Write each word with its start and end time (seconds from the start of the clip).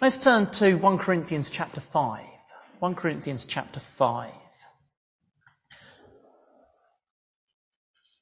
Let's 0.00 0.16
turn 0.16 0.50
to 0.52 0.74
1 0.74 0.98
Corinthians 0.98 1.50
chapter 1.50 1.80
5. 1.80 2.24
1 2.80 2.94
Corinthians 2.96 3.46
chapter 3.46 3.78
5. 3.78 4.30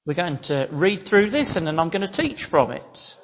We're 0.05 0.13
going 0.13 0.39
to 0.41 0.69
read 0.71 1.01
through 1.01 1.31
this 1.31 1.57
and 1.57 1.67
then 1.67 1.79
I'm 1.79 1.89
going 1.89 2.07
to 2.07 2.23
teach 2.23 2.45
from 2.45 2.73
it. 2.73 3.17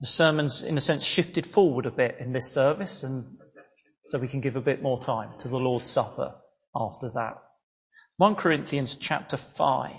The 0.00 0.06
sermon's, 0.08 0.64
in 0.64 0.76
a 0.76 0.80
sense, 0.80 1.04
shifted 1.04 1.46
forward 1.46 1.86
a 1.86 1.92
bit 1.92 2.16
in 2.18 2.32
this 2.32 2.50
service 2.52 3.04
and 3.04 3.38
so 4.06 4.18
we 4.18 4.28
can 4.28 4.40
give 4.40 4.56
a 4.56 4.60
bit 4.60 4.82
more 4.82 4.98
time 4.98 5.30
to 5.38 5.48
the 5.48 5.60
Lord's 5.60 5.88
Supper 5.88 6.34
after 6.74 7.08
that. 7.14 7.34
1 8.16 8.34
Corinthians 8.34 8.96
chapter 8.96 9.36
5. 9.36 9.92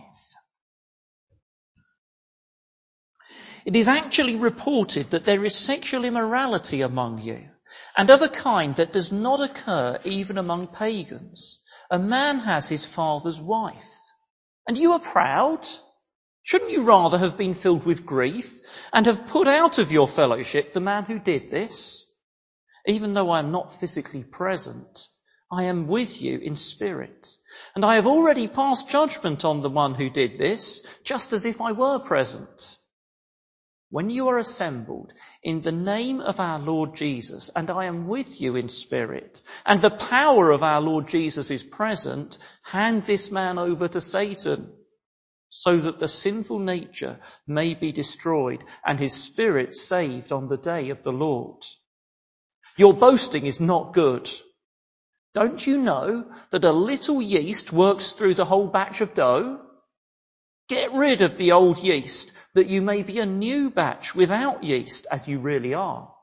It 3.68 3.76
is 3.76 3.90
actually 3.90 4.38
reported 4.38 5.10
that 5.10 5.26
there 5.26 5.44
is 5.44 5.54
sexual 5.54 6.06
immorality 6.06 6.80
among 6.80 7.22
you, 7.22 7.50
and 7.98 8.10
of 8.10 8.22
a 8.22 8.30
kind 8.30 8.74
that 8.78 8.94
does 8.94 9.12
not 9.12 9.42
occur 9.42 10.00
even 10.06 10.38
among 10.38 10.68
pagans. 10.68 11.60
A 11.92 12.00
man 12.00 12.39
has 12.39 12.70
his 12.70 12.86
father's 12.86 13.42
wife. 13.42 14.00
And 14.70 14.78
you 14.78 14.94
are 14.94 15.02
proud? 15.02 15.68
Shouldn't 16.44 16.72
you 16.72 16.84
rather 16.84 17.18
have 17.18 17.38
been 17.38 17.54
filled 17.54 17.84
with 17.84 18.06
grief 18.06 18.58
and 18.94 19.06
have 19.06 19.28
put 19.28 19.50
out 19.50 19.80
of 19.80 19.92
your 19.92 20.08
fellowship 20.08 20.72
the 20.72 20.80
man 20.80 21.04
who 21.04 21.20
did 21.20 21.50
this? 21.50 22.06
Even 22.86 23.14
though 23.14 23.32
I 23.32 23.39
am 23.39 23.52
not 23.52 23.74
physically 23.74 24.24
present, 24.24 25.10
I 25.52 25.66
am 25.66 25.88
with 25.88 26.22
you 26.22 26.39
in 26.39 26.56
spirit. 26.56 27.28
And 27.75 27.84
I 27.84 27.96
have 27.96 28.08
already 28.08 28.47
passed 28.47 28.88
judgment 28.88 29.44
on 29.44 29.61
the 29.61 29.70
one 29.70 29.94
who 29.94 30.10
did 30.10 30.38
this, 30.38 30.88
just 31.04 31.34
as 31.34 31.44
if 31.44 31.60
I 31.60 31.74
were 31.74 32.00
present. 32.00 32.78
When 33.89 34.09
you 34.09 34.27
are 34.27 34.38
assembled 34.38 35.14
in 35.41 35.61
the 35.61 35.72
name 35.72 36.19
of 36.19 36.41
our 36.41 36.59
Lord 36.59 36.95
Jesus, 36.95 37.50
and 37.55 37.69
I 37.69 37.86
am 37.86 38.08
with 38.08 38.41
you 38.41 38.58
in 38.58 38.67
spirit, 38.67 39.41
and 39.66 39.80
the 39.80 39.89
power 39.89 40.52
of 40.52 40.61
our 40.61 40.81
Lord 40.81 41.07
Jesus 41.07 41.52
is 41.52 41.63
present, 41.63 42.38
hand 42.63 43.05
this 43.05 43.31
man 43.31 43.57
over 43.57 43.88
to 43.88 44.02
Satan, 44.02 44.73
so 45.49 45.77
that 45.77 45.99
the 45.99 46.09
sinful 46.09 46.59
nature 46.59 47.19
may 47.47 47.73
be 47.75 47.94
destroyed 47.94 48.61
and 48.85 48.99
his 48.99 49.13
spirit 49.13 49.73
saved 49.73 50.33
on 50.33 50.49
the 50.49 50.57
day 50.57 50.89
of 50.89 51.03
the 51.03 51.13
Lord. 51.13 51.63
Your 52.75 52.94
boasting 52.94 53.45
is 53.45 53.61
not 53.61 53.94
good. 53.94 54.29
Don't 55.33 55.66
you 55.66 55.77
know 55.77 56.29
that 56.51 56.66
a 56.66 56.72
little 56.73 57.22
yeast 57.22 57.72
works 57.72 58.11
through 58.11 58.33
the 58.33 58.45
whole 58.45 58.67
batch 58.67 58.99
of 58.99 59.13
dough? 59.13 59.61
Get 60.67 60.93
rid 60.93 61.21
of 61.21 61.37
the 61.37 61.53
old 61.53 61.77
yeast 61.77 62.33
that 62.53 62.67
you 62.67 62.81
may 62.81 63.03
be 63.03 63.19
a 63.19 63.25
new 63.25 63.69
batch 63.69 64.13
without 64.13 64.63
yeast 64.63 65.07
as 65.09 65.27
you 65.27 65.39
really 65.39 65.73
are. 65.73 66.13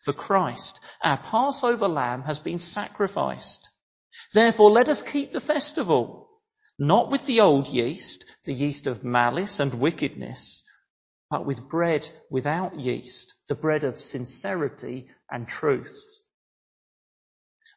For 0.00 0.12
Christ, 0.12 0.80
our 1.02 1.16
Passover 1.16 1.88
lamb 1.88 2.22
has 2.22 2.38
been 2.38 2.58
sacrificed. 2.58 3.70
Therefore 4.32 4.70
let 4.70 4.88
us 4.88 5.02
keep 5.02 5.32
the 5.32 5.40
festival, 5.40 6.28
not 6.78 7.10
with 7.10 7.24
the 7.26 7.40
old 7.40 7.68
yeast, 7.68 8.24
the 8.44 8.52
yeast 8.52 8.86
of 8.86 9.04
malice 9.04 9.58
and 9.58 9.72
wickedness, 9.74 10.62
but 11.30 11.46
with 11.46 11.68
bread 11.68 12.08
without 12.30 12.78
yeast, 12.78 13.34
the 13.48 13.54
bread 13.54 13.84
of 13.84 13.98
sincerity 13.98 15.08
and 15.30 15.48
truth. 15.48 16.02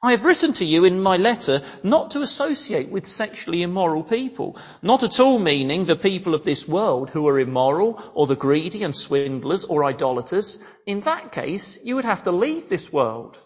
I 0.02 0.11
have 0.11 0.23
written 0.23 0.53
to 0.53 0.64
you 0.64 0.86
in 0.86 1.02
my 1.02 1.17
letter 1.17 1.61
not 1.83 2.11
to 2.11 2.22
associate 2.22 2.89
with 2.89 3.05
sexually 3.05 3.64
immoral 3.64 4.02
people, 4.02 4.58
not 4.81 5.03
at 5.03 5.19
all 5.19 5.39
meaning 5.39 5.83
the 5.83 5.97
people 5.97 6.33
of 6.33 6.45
this 6.45 6.66
world 6.66 7.09
who 7.09 7.28
are 7.28 7.38
immoral 7.38 8.02
or 8.14 8.25
the 8.25 8.38
greedy 8.38 8.83
and 8.83 8.95
swindlers 8.95 9.66
or 9.66 9.83
idolaters. 9.83 10.58
In 10.86 11.02
that 11.02 11.33
case, 11.33 11.83
you 11.83 11.95
would 11.95 12.06
have 12.06 12.23
to 12.23 12.31
leave 12.31 12.69
this 12.69 12.94
world. 12.94 13.38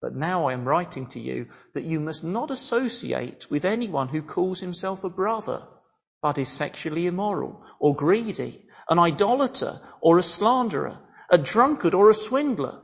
But 0.00 0.14
now 0.14 0.48
I 0.48 0.54
am 0.54 0.66
writing 0.66 1.06
to 1.08 1.20
you 1.20 1.48
that 1.74 1.84
you 1.84 2.00
must 2.00 2.24
not 2.24 2.50
associate 2.50 3.50
with 3.50 3.66
anyone 3.66 4.08
who 4.08 4.22
calls 4.22 4.60
himself 4.60 5.04
a 5.04 5.10
brother, 5.10 5.68
but 6.22 6.38
is 6.38 6.48
sexually 6.48 7.06
immoral 7.06 7.62
or 7.78 7.94
greedy, 7.94 8.64
an 8.88 8.98
idolater 8.98 9.82
or 10.00 10.16
a 10.16 10.22
slanderer, 10.22 10.98
a 11.28 11.36
drunkard 11.36 11.92
or 11.92 12.08
a 12.08 12.14
swindler. 12.14 12.80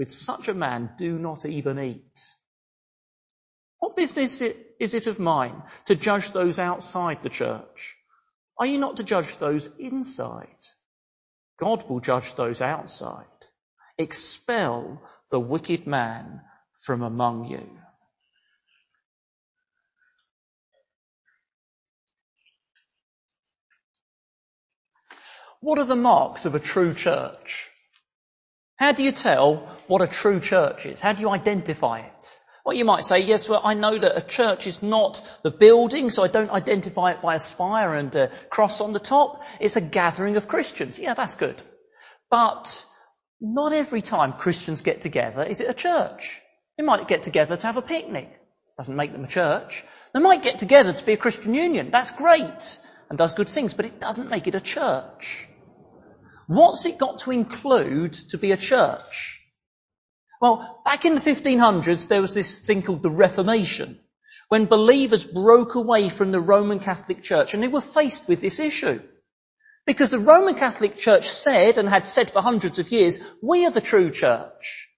With 0.00 0.14
such 0.14 0.48
a 0.48 0.54
man, 0.54 0.94
do 0.96 1.18
not 1.18 1.44
even 1.44 1.78
eat. 1.78 2.26
What 3.80 3.96
business 3.96 4.40
is 4.40 4.94
it 4.94 5.06
of 5.06 5.20
mine 5.20 5.62
to 5.84 5.94
judge 5.94 6.32
those 6.32 6.58
outside 6.58 7.22
the 7.22 7.28
church? 7.28 7.98
Are 8.56 8.64
you 8.64 8.78
not 8.78 8.96
to 8.96 9.02
judge 9.02 9.36
those 9.36 9.66
inside? 9.76 10.64
God 11.58 11.86
will 11.86 12.00
judge 12.00 12.34
those 12.34 12.62
outside. 12.62 13.26
Expel 13.98 15.02
the 15.28 15.38
wicked 15.38 15.86
man 15.86 16.40
from 16.82 17.02
among 17.02 17.48
you. 17.48 17.68
What 25.60 25.78
are 25.78 25.84
the 25.84 25.94
marks 25.94 26.46
of 26.46 26.54
a 26.54 26.58
true 26.58 26.94
church? 26.94 27.69
How 28.80 28.92
do 28.92 29.04
you 29.04 29.12
tell 29.12 29.68
what 29.88 30.00
a 30.00 30.06
true 30.06 30.40
church 30.40 30.86
is? 30.86 31.02
How 31.02 31.12
do 31.12 31.20
you 31.20 31.28
identify 31.28 32.00
it? 32.00 32.40
Well, 32.64 32.74
you 32.74 32.86
might 32.86 33.04
say, 33.04 33.18
yes, 33.18 33.46
well, 33.46 33.60
I 33.62 33.74
know 33.74 33.98
that 33.98 34.16
a 34.16 34.26
church 34.26 34.66
is 34.66 34.82
not 34.82 35.20
the 35.42 35.50
building, 35.50 36.08
so 36.08 36.24
I 36.24 36.28
don't 36.28 36.50
identify 36.50 37.12
it 37.12 37.20
by 37.20 37.34
a 37.34 37.40
spire 37.40 37.94
and 37.94 38.14
a 38.16 38.30
cross 38.48 38.80
on 38.80 38.94
the 38.94 38.98
top. 38.98 39.42
It's 39.60 39.76
a 39.76 39.82
gathering 39.82 40.36
of 40.36 40.48
Christians. 40.48 40.98
Yeah, 40.98 41.12
that's 41.12 41.34
good. 41.34 41.56
But 42.30 42.86
not 43.38 43.74
every 43.74 44.00
time 44.00 44.32
Christians 44.32 44.80
get 44.80 45.02
together 45.02 45.42
is 45.42 45.60
it 45.60 45.68
a 45.68 45.74
church. 45.74 46.40
They 46.78 46.82
might 46.82 47.06
get 47.06 47.22
together 47.22 47.58
to 47.58 47.66
have 47.66 47.76
a 47.76 47.82
picnic. 47.82 48.30
Doesn't 48.78 48.96
make 48.96 49.12
them 49.12 49.24
a 49.24 49.28
church. 49.28 49.84
They 50.14 50.20
might 50.20 50.42
get 50.42 50.58
together 50.58 50.94
to 50.94 51.04
be 51.04 51.12
a 51.12 51.18
Christian 51.18 51.52
union. 51.52 51.90
That's 51.90 52.12
great 52.12 52.80
and 53.10 53.18
does 53.18 53.34
good 53.34 53.48
things, 53.50 53.74
but 53.74 53.84
it 53.84 54.00
doesn't 54.00 54.30
make 54.30 54.46
it 54.46 54.54
a 54.54 54.60
church. 54.60 55.49
What's 56.50 56.84
it 56.84 56.98
got 56.98 57.20
to 57.20 57.30
include 57.30 58.14
to 58.30 58.36
be 58.36 58.50
a 58.50 58.56
church? 58.56 59.40
Well, 60.42 60.82
back 60.84 61.04
in 61.04 61.14
the 61.14 61.20
1500s, 61.20 62.08
there 62.08 62.20
was 62.20 62.34
this 62.34 62.62
thing 62.62 62.82
called 62.82 63.04
the 63.04 63.10
Reformation, 63.10 64.00
when 64.48 64.66
believers 64.66 65.24
broke 65.24 65.76
away 65.76 66.08
from 66.08 66.32
the 66.32 66.40
Roman 66.40 66.80
Catholic 66.80 67.22
Church 67.22 67.54
and 67.54 67.62
they 67.62 67.68
were 67.68 67.80
faced 67.80 68.26
with 68.26 68.40
this 68.40 68.58
issue. 68.58 69.00
Because 69.86 70.10
the 70.10 70.18
Roman 70.18 70.56
Catholic 70.56 70.96
Church 70.96 71.28
said, 71.28 71.78
and 71.78 71.88
had 71.88 72.08
said 72.08 72.32
for 72.32 72.42
hundreds 72.42 72.80
of 72.80 72.90
years, 72.90 73.20
we 73.40 73.64
are 73.64 73.70
the 73.70 73.80
true 73.80 74.10
church. 74.10 74.88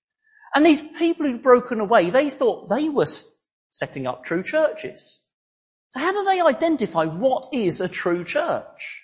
And 0.54 0.64
these 0.64 0.80
people 0.80 1.26
who'd 1.26 1.42
broken 1.42 1.80
away, 1.80 2.08
they 2.08 2.30
thought 2.30 2.70
they 2.70 2.88
were 2.88 3.08
setting 3.68 4.06
up 4.06 4.24
true 4.24 4.42
churches. 4.42 5.20
So 5.90 6.00
how 6.00 6.12
do 6.12 6.24
they 6.24 6.40
identify 6.40 7.04
what 7.04 7.48
is 7.52 7.82
a 7.82 7.88
true 7.88 8.24
church? 8.24 9.02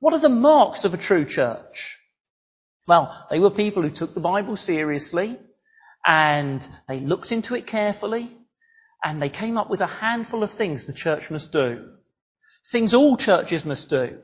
What 0.00 0.14
are 0.14 0.20
the 0.20 0.28
marks 0.28 0.84
of 0.84 0.94
a 0.94 0.98
true 0.98 1.24
church? 1.24 1.98
Well, 2.86 3.26
they 3.30 3.40
were 3.40 3.50
people 3.50 3.82
who 3.82 3.90
took 3.90 4.14
the 4.14 4.20
Bible 4.20 4.56
seriously 4.56 5.38
and 6.06 6.66
they 6.86 7.00
looked 7.00 7.32
into 7.32 7.54
it 7.56 7.66
carefully 7.66 8.30
and 9.04 9.20
they 9.20 9.28
came 9.28 9.58
up 9.58 9.68
with 9.68 9.80
a 9.80 9.86
handful 9.86 10.42
of 10.42 10.50
things 10.50 10.86
the 10.86 10.92
church 10.92 11.30
must 11.30 11.52
do. 11.52 11.94
Things 12.70 12.94
all 12.94 13.16
churches 13.16 13.64
must 13.64 13.90
do. 13.90 14.18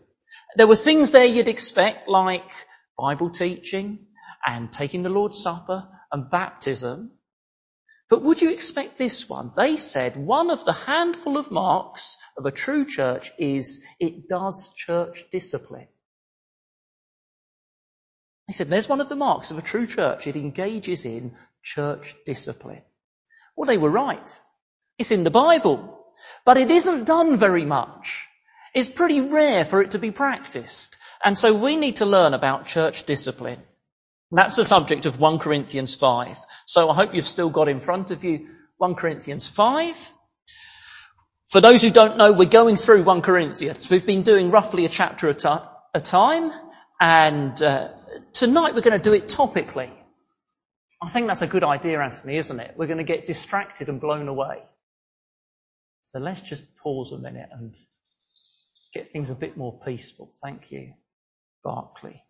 There 0.57 0.67
were 0.67 0.77
things 0.77 1.11
there 1.11 1.25
you'd 1.25 1.49
expect 1.49 2.09
like 2.09 2.51
Bible 2.97 3.31
teaching 3.31 4.07
and 4.47 4.73
taking 4.73 5.03
the 5.03 5.09
Lord's 5.09 5.43
Supper 5.43 5.89
and 6.13 6.31
baptism. 6.31 7.11
But 8.15 8.23
would 8.23 8.41
you 8.41 8.53
expect 8.53 8.97
this 8.97 9.29
one? 9.29 9.51
They 9.57 9.77
said 9.77 10.17
one 10.17 10.53
of 10.53 10.65
the 10.65 10.73
handful 10.73 11.37
of 11.37 11.51
marks 11.51 12.17
of 12.39 12.47
a 12.47 12.53
true 12.53 12.85
church 12.85 13.33
is 13.41 13.83
it 13.99 14.29
does 14.29 14.73
church 14.73 15.25
discipline. 15.33 15.89
They 18.47 18.53
said 18.53 18.71
there's 18.71 18.89
one 18.89 19.01
of 19.01 19.09
the 19.09 19.17
marks 19.17 19.51
of 19.51 19.59
a 19.59 19.63
true 19.63 19.89
church. 19.89 20.29
It 20.29 20.37
engages 20.37 21.05
in 21.05 21.35
church 21.65 22.15
discipline. 22.25 22.83
Well, 23.57 23.67
they 23.67 23.79
were 23.79 23.91
right. 23.91 24.41
It's 24.97 25.11
in 25.11 25.25
the 25.25 25.33
Bible. 25.33 26.07
But 26.45 26.57
it 26.57 26.71
isn't 26.71 27.07
done 27.07 27.37
very 27.37 27.65
much. 27.65 28.29
It's 28.77 28.89
pretty 28.89 29.23
rare 29.23 29.65
for 29.65 29.83
it 29.83 29.91
to 29.91 29.99
be 29.99 30.13
practiced. 30.13 30.99
And 31.25 31.37
so 31.37 31.53
we 31.53 31.75
need 31.75 31.97
to 31.97 32.07
learn 32.07 32.33
about 32.33 32.69
church 32.69 33.07
discipline. 33.07 33.65
That's 34.35 34.57
the 34.57 34.65
subject 34.65 35.07
of 35.07 35.21
1 35.21 35.39
Corinthians 35.39 35.95
5. 35.95 36.37
So 36.67 36.91
I 36.91 36.95
hope 36.95 37.15
you've 37.15 37.27
still 37.27 37.51
got 37.51 37.69
in 37.69 37.81
front 37.81 38.11
of 38.11 38.25
you 38.25 38.49
1 38.79 38.97
Corinthians 38.97 39.47
5. 39.47 40.13
For 41.51 41.61
those 41.61 41.83
who 41.83 41.91
don't 41.91 42.17
know, 42.17 42.33
we're 42.33 42.47
going 42.47 42.77
through 42.77 43.05
1 43.05 43.23
Corinthians. 43.23 43.89
We've 43.89 44.05
been 44.05 44.23
doing 44.23 44.51
roughly 44.51 44.87
a 44.87 44.89
chapter 44.89 45.29
at 45.29 45.45
a 45.95 46.01
time, 46.01 46.51
and 47.01 47.63
uh, 47.63 47.91
tonight 48.33 48.75
we're 48.75 48.81
going 48.81 48.99
to 48.99 49.03
do 49.03 49.13
it 49.13 49.29
topically. 49.29 49.91
I 51.01 51.09
think 51.11 51.29
that's 51.29 51.43
a 51.43 51.47
good 51.47 51.63
idea, 51.63 52.01
Anthony, 52.01 52.37
isn't 52.39 52.59
it? 52.59 52.75
We're 52.77 52.87
going 52.87 52.99
to 52.99 53.05
get 53.05 53.29
distracted 53.29 53.89
and 53.89 54.01
blown 54.01 54.27
away. 54.27 54.63
So 56.03 56.19
let's 56.19 56.43
just 56.43 56.77
pause 56.77 57.13
a 57.13 57.19
minute 57.19 57.51
and 57.53 57.77
get 58.93 59.13
things 59.13 59.31
a 59.31 59.35
bit 59.35 59.57
more 59.57 59.79
peaceful. 59.85 60.33
Thank 60.43 60.73
you, 60.73 60.95
Barclay. 61.63 62.23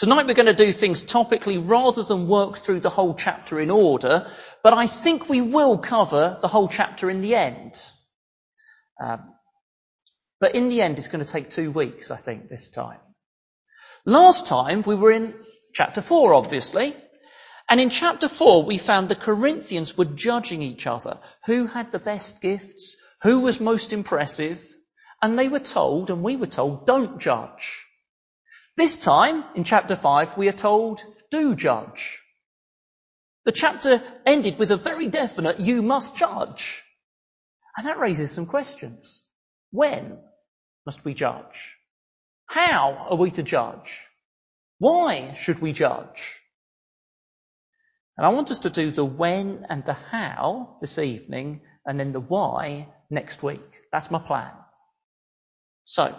Tonight 0.00 0.26
we're 0.26 0.32
going 0.32 0.46
to 0.46 0.54
do 0.54 0.72
things 0.72 1.02
topically 1.02 1.62
rather 1.62 2.02
than 2.02 2.26
work 2.26 2.56
through 2.56 2.80
the 2.80 2.88
whole 2.88 3.14
chapter 3.14 3.60
in 3.60 3.70
order, 3.70 4.26
but 4.62 4.72
I 4.72 4.86
think 4.86 5.28
we 5.28 5.42
will 5.42 5.76
cover 5.76 6.38
the 6.40 6.48
whole 6.48 6.68
chapter 6.68 7.10
in 7.10 7.20
the 7.20 7.34
end. 7.34 7.74
Um, 8.98 9.34
but 10.40 10.54
in 10.54 10.70
the 10.70 10.80
end, 10.80 10.96
it's 10.96 11.08
going 11.08 11.22
to 11.22 11.30
take 11.30 11.50
two 11.50 11.70
weeks, 11.70 12.10
I 12.10 12.16
think, 12.16 12.48
this 12.48 12.70
time. 12.70 12.98
Last 14.06 14.46
time 14.46 14.84
we 14.86 14.94
were 14.94 15.12
in 15.12 15.34
chapter 15.74 16.00
four, 16.00 16.32
obviously. 16.32 16.96
And 17.68 17.78
in 17.78 17.90
chapter 17.90 18.26
four, 18.26 18.62
we 18.62 18.78
found 18.78 19.10
the 19.10 19.14
Corinthians 19.14 19.98
were 19.98 20.06
judging 20.06 20.62
each 20.62 20.86
other. 20.86 21.20
Who 21.44 21.66
had 21.66 21.92
the 21.92 21.98
best 21.98 22.40
gifts? 22.40 22.96
Who 23.20 23.40
was 23.40 23.60
most 23.60 23.92
impressive? 23.92 24.66
And 25.20 25.38
they 25.38 25.48
were 25.48 25.60
told, 25.60 26.08
and 26.08 26.22
we 26.22 26.36
were 26.36 26.46
told, 26.46 26.86
don't 26.86 27.18
judge. 27.18 27.86
This 28.80 28.98
time, 28.98 29.44
in 29.54 29.64
chapter 29.64 29.94
5, 29.94 30.38
we 30.38 30.48
are 30.48 30.52
told, 30.52 31.04
do 31.30 31.54
judge. 31.54 32.22
The 33.44 33.52
chapter 33.52 34.02
ended 34.24 34.58
with 34.58 34.70
a 34.70 34.78
very 34.78 35.10
definite, 35.10 35.60
you 35.60 35.82
must 35.82 36.16
judge. 36.16 36.82
And 37.76 37.86
that 37.86 37.98
raises 37.98 38.32
some 38.32 38.46
questions. 38.46 39.22
When 39.70 40.18
must 40.86 41.04
we 41.04 41.12
judge? 41.12 41.76
How 42.46 43.08
are 43.10 43.18
we 43.18 43.30
to 43.32 43.42
judge? 43.42 44.00
Why 44.78 45.34
should 45.34 45.58
we 45.58 45.74
judge? 45.74 46.40
And 48.16 48.26
I 48.26 48.30
want 48.30 48.50
us 48.50 48.60
to 48.60 48.70
do 48.70 48.90
the 48.90 49.04
when 49.04 49.66
and 49.68 49.84
the 49.84 49.92
how 49.92 50.78
this 50.80 50.96
evening, 50.98 51.60
and 51.84 52.00
then 52.00 52.12
the 52.12 52.20
why 52.20 52.88
next 53.10 53.42
week. 53.42 53.82
That's 53.92 54.10
my 54.10 54.20
plan. 54.20 54.54
So, 55.84 56.18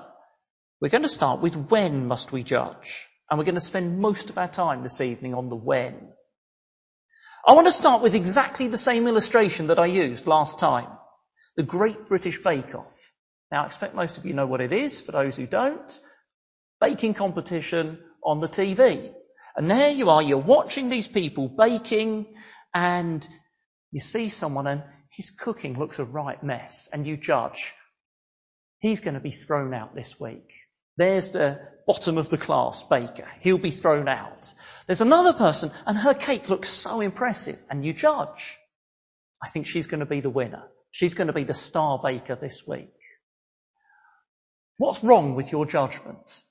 we're 0.82 0.90
going 0.90 1.04
to 1.04 1.10
start 1.10 1.42
with 1.42 1.56
when 1.56 2.08
must 2.08 2.32
we 2.32 2.44
judge? 2.44 3.08
And 3.30 3.38
we're 3.38 3.46
going 3.46 3.56
to 3.56 3.62
spend 3.62 4.00
most 4.00 4.32
of 4.32 4.38
our 4.38 4.48
time 4.48 4.82
this 4.82 5.00
evening 5.00 5.36
on 5.36 5.48
the 5.48 5.56
when. 5.56 6.10
I 7.48 7.54
want 7.54 7.68
to 7.68 7.72
start 7.72 8.02
with 8.02 8.16
exactly 8.16 8.68
the 8.68 8.78
same 8.78 9.08
illustration 9.08 9.68
that 9.68 9.80
I 9.80 9.86
used 9.86 10.28
last 10.28 10.60
time. 10.60 10.88
The 11.56 11.64
Great 11.64 12.10
British 12.10 12.42
Bake 12.42 12.74
Off. 12.76 13.12
Now 13.52 13.64
I 13.64 13.68
expect 13.68 13.94
most 13.94 14.18
of 14.18 14.26
you 14.26 14.34
know 14.34 14.48
what 14.48 14.62
it 14.62 14.74
is, 14.74 15.02
for 15.02 15.12
those 15.12 15.36
who 15.36 15.46
don't. 15.46 16.00
Baking 16.80 17.14
competition 17.14 18.00
on 18.24 18.40
the 18.40 18.50
TV. 18.50 19.14
And 19.56 19.70
there 19.70 19.92
you 19.92 20.10
are, 20.10 20.22
you're 20.24 20.38
watching 20.38 20.90
these 20.90 21.08
people 21.08 21.48
baking 21.48 22.26
and 22.74 23.28
you 23.92 24.00
see 24.00 24.30
someone 24.30 24.66
and 24.66 24.84
his 25.10 25.30
cooking 25.30 25.78
looks 25.78 26.00
a 26.00 26.06
right 26.06 26.42
mess 26.42 26.90
and 26.92 27.06
you 27.06 27.18
judge. 27.18 27.74
He's 28.80 29.02
going 29.02 29.14
to 29.14 29.20
be 29.20 29.32
thrown 29.32 29.74
out 29.74 29.94
this 29.94 30.20
week. 30.20 30.54
There's 31.02 31.32
the 31.32 31.60
bottom 31.88 32.20
of 32.20 32.30
the 32.30 32.38
class 32.38 32.84
baker. 32.84 33.28
He'll 33.40 33.58
be 33.58 33.72
thrown 33.72 34.08
out. 34.08 34.54
There's 34.86 35.02
another 35.02 35.34
person 35.34 35.72
and 35.88 35.98
her 35.98 36.14
cake 36.14 36.48
looks 36.48 36.70
so 36.70 37.02
impressive 37.02 37.58
and 37.72 37.84
you 37.84 37.92
judge. 37.92 38.56
I 39.44 39.50
think 39.50 39.66
she's 39.66 39.88
going 39.88 40.02
to 40.02 40.06
be 40.06 40.20
the 40.20 40.30
winner. 40.30 40.62
She's 40.92 41.16
going 41.16 41.26
to 41.26 41.34
be 41.34 41.44
the 41.44 41.56
star 41.56 42.00
baker 42.04 42.36
this 42.36 42.68
week. 42.68 42.94
What's 44.78 45.04
wrong 45.04 45.34
with 45.34 45.52
your 45.52 45.66
judgment? 45.66 46.44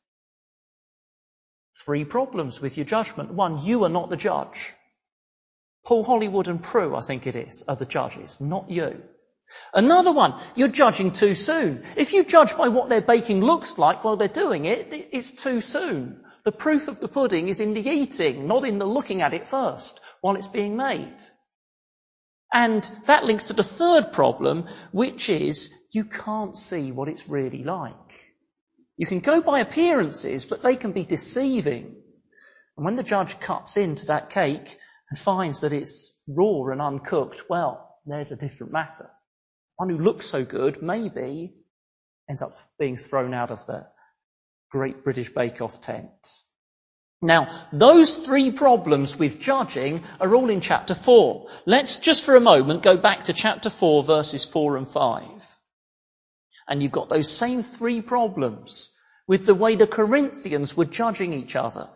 Three 1.84 2.04
problems 2.04 2.60
with 2.60 2.76
your 2.76 2.86
judgment. 2.86 3.32
One, 3.32 3.62
you 3.62 3.84
are 3.84 3.88
not 3.88 4.10
the 4.10 4.16
judge. 4.16 4.74
Paul 5.86 6.02
Hollywood 6.02 6.48
and 6.48 6.60
Prue, 6.60 6.96
I 6.96 7.02
think 7.02 7.28
it 7.28 7.36
is, 7.36 7.62
are 7.68 7.76
the 7.76 7.86
judges, 7.86 8.40
not 8.40 8.68
you. 8.68 9.00
Another 9.72 10.12
one, 10.12 10.34
you're 10.56 10.68
judging 10.68 11.12
too 11.12 11.34
soon. 11.34 11.84
If 11.96 12.12
you 12.12 12.24
judge 12.24 12.56
by 12.56 12.68
what 12.68 12.88
their 12.88 13.00
baking 13.00 13.40
looks 13.40 13.78
like 13.78 14.02
while 14.02 14.16
they're 14.16 14.28
doing 14.28 14.64
it, 14.64 14.88
it's 15.12 15.32
too 15.32 15.60
soon. 15.60 16.24
The 16.44 16.52
proof 16.52 16.88
of 16.88 17.00
the 17.00 17.08
pudding 17.08 17.48
is 17.48 17.60
in 17.60 17.74
the 17.74 17.88
eating, 17.88 18.46
not 18.46 18.64
in 18.64 18.78
the 18.78 18.86
looking 18.86 19.22
at 19.22 19.34
it 19.34 19.46
first 19.46 20.00
while 20.20 20.36
it's 20.36 20.48
being 20.48 20.76
made. 20.76 21.16
And 22.52 22.82
that 23.06 23.24
links 23.24 23.44
to 23.44 23.52
the 23.52 23.62
third 23.62 24.12
problem, 24.12 24.68
which 24.90 25.28
is 25.28 25.72
you 25.92 26.04
can't 26.04 26.58
see 26.58 26.90
what 26.90 27.08
it's 27.08 27.28
really 27.28 27.62
like. 27.62 28.34
You 28.96 29.06
can 29.06 29.20
go 29.20 29.40
by 29.40 29.60
appearances, 29.60 30.44
but 30.44 30.62
they 30.62 30.76
can 30.76 30.92
be 30.92 31.04
deceiving. 31.04 31.96
And 32.76 32.84
when 32.84 32.96
the 32.96 33.02
judge 33.02 33.38
cuts 33.38 33.76
into 33.76 34.06
that 34.06 34.30
cake 34.30 34.76
and 35.10 35.18
finds 35.18 35.60
that 35.60 35.72
it's 35.72 36.12
raw 36.26 36.72
and 36.72 36.82
uncooked, 36.82 37.48
well, 37.48 37.98
there's 38.04 38.32
a 38.32 38.36
different 38.36 38.72
matter 38.72 39.08
one 39.80 39.88
who 39.88 39.96
looks 39.96 40.26
so 40.26 40.44
good 40.44 40.82
maybe 40.82 41.54
ends 42.28 42.42
up 42.42 42.52
being 42.78 42.98
thrown 42.98 43.32
out 43.32 43.50
of 43.50 43.64
the 43.64 43.86
Great 44.70 45.04
British 45.04 45.30
Bake 45.30 45.62
Off 45.62 45.80
tent. 45.80 46.42
Now, 47.22 47.48
those 47.72 48.18
three 48.18 48.50
problems 48.50 49.18
with 49.18 49.40
judging 49.40 50.04
are 50.20 50.34
all 50.34 50.50
in 50.50 50.60
chapter 50.60 50.94
4. 50.94 51.48
Let's 51.64 51.98
just 51.98 52.24
for 52.24 52.36
a 52.36 52.40
moment 52.40 52.82
go 52.82 52.98
back 52.98 53.24
to 53.24 53.32
chapter 53.32 53.70
4 53.70 54.04
verses 54.04 54.44
4 54.44 54.76
and 54.76 54.86
5. 54.86 55.56
And 56.68 56.82
you've 56.82 56.92
got 56.92 57.08
those 57.08 57.32
same 57.32 57.62
three 57.62 58.02
problems 58.02 58.92
with 59.26 59.46
the 59.46 59.54
way 59.54 59.76
the 59.76 59.86
Corinthians 59.86 60.76
were 60.76 60.84
judging 60.84 61.32
each 61.32 61.56
other. 61.56 61.88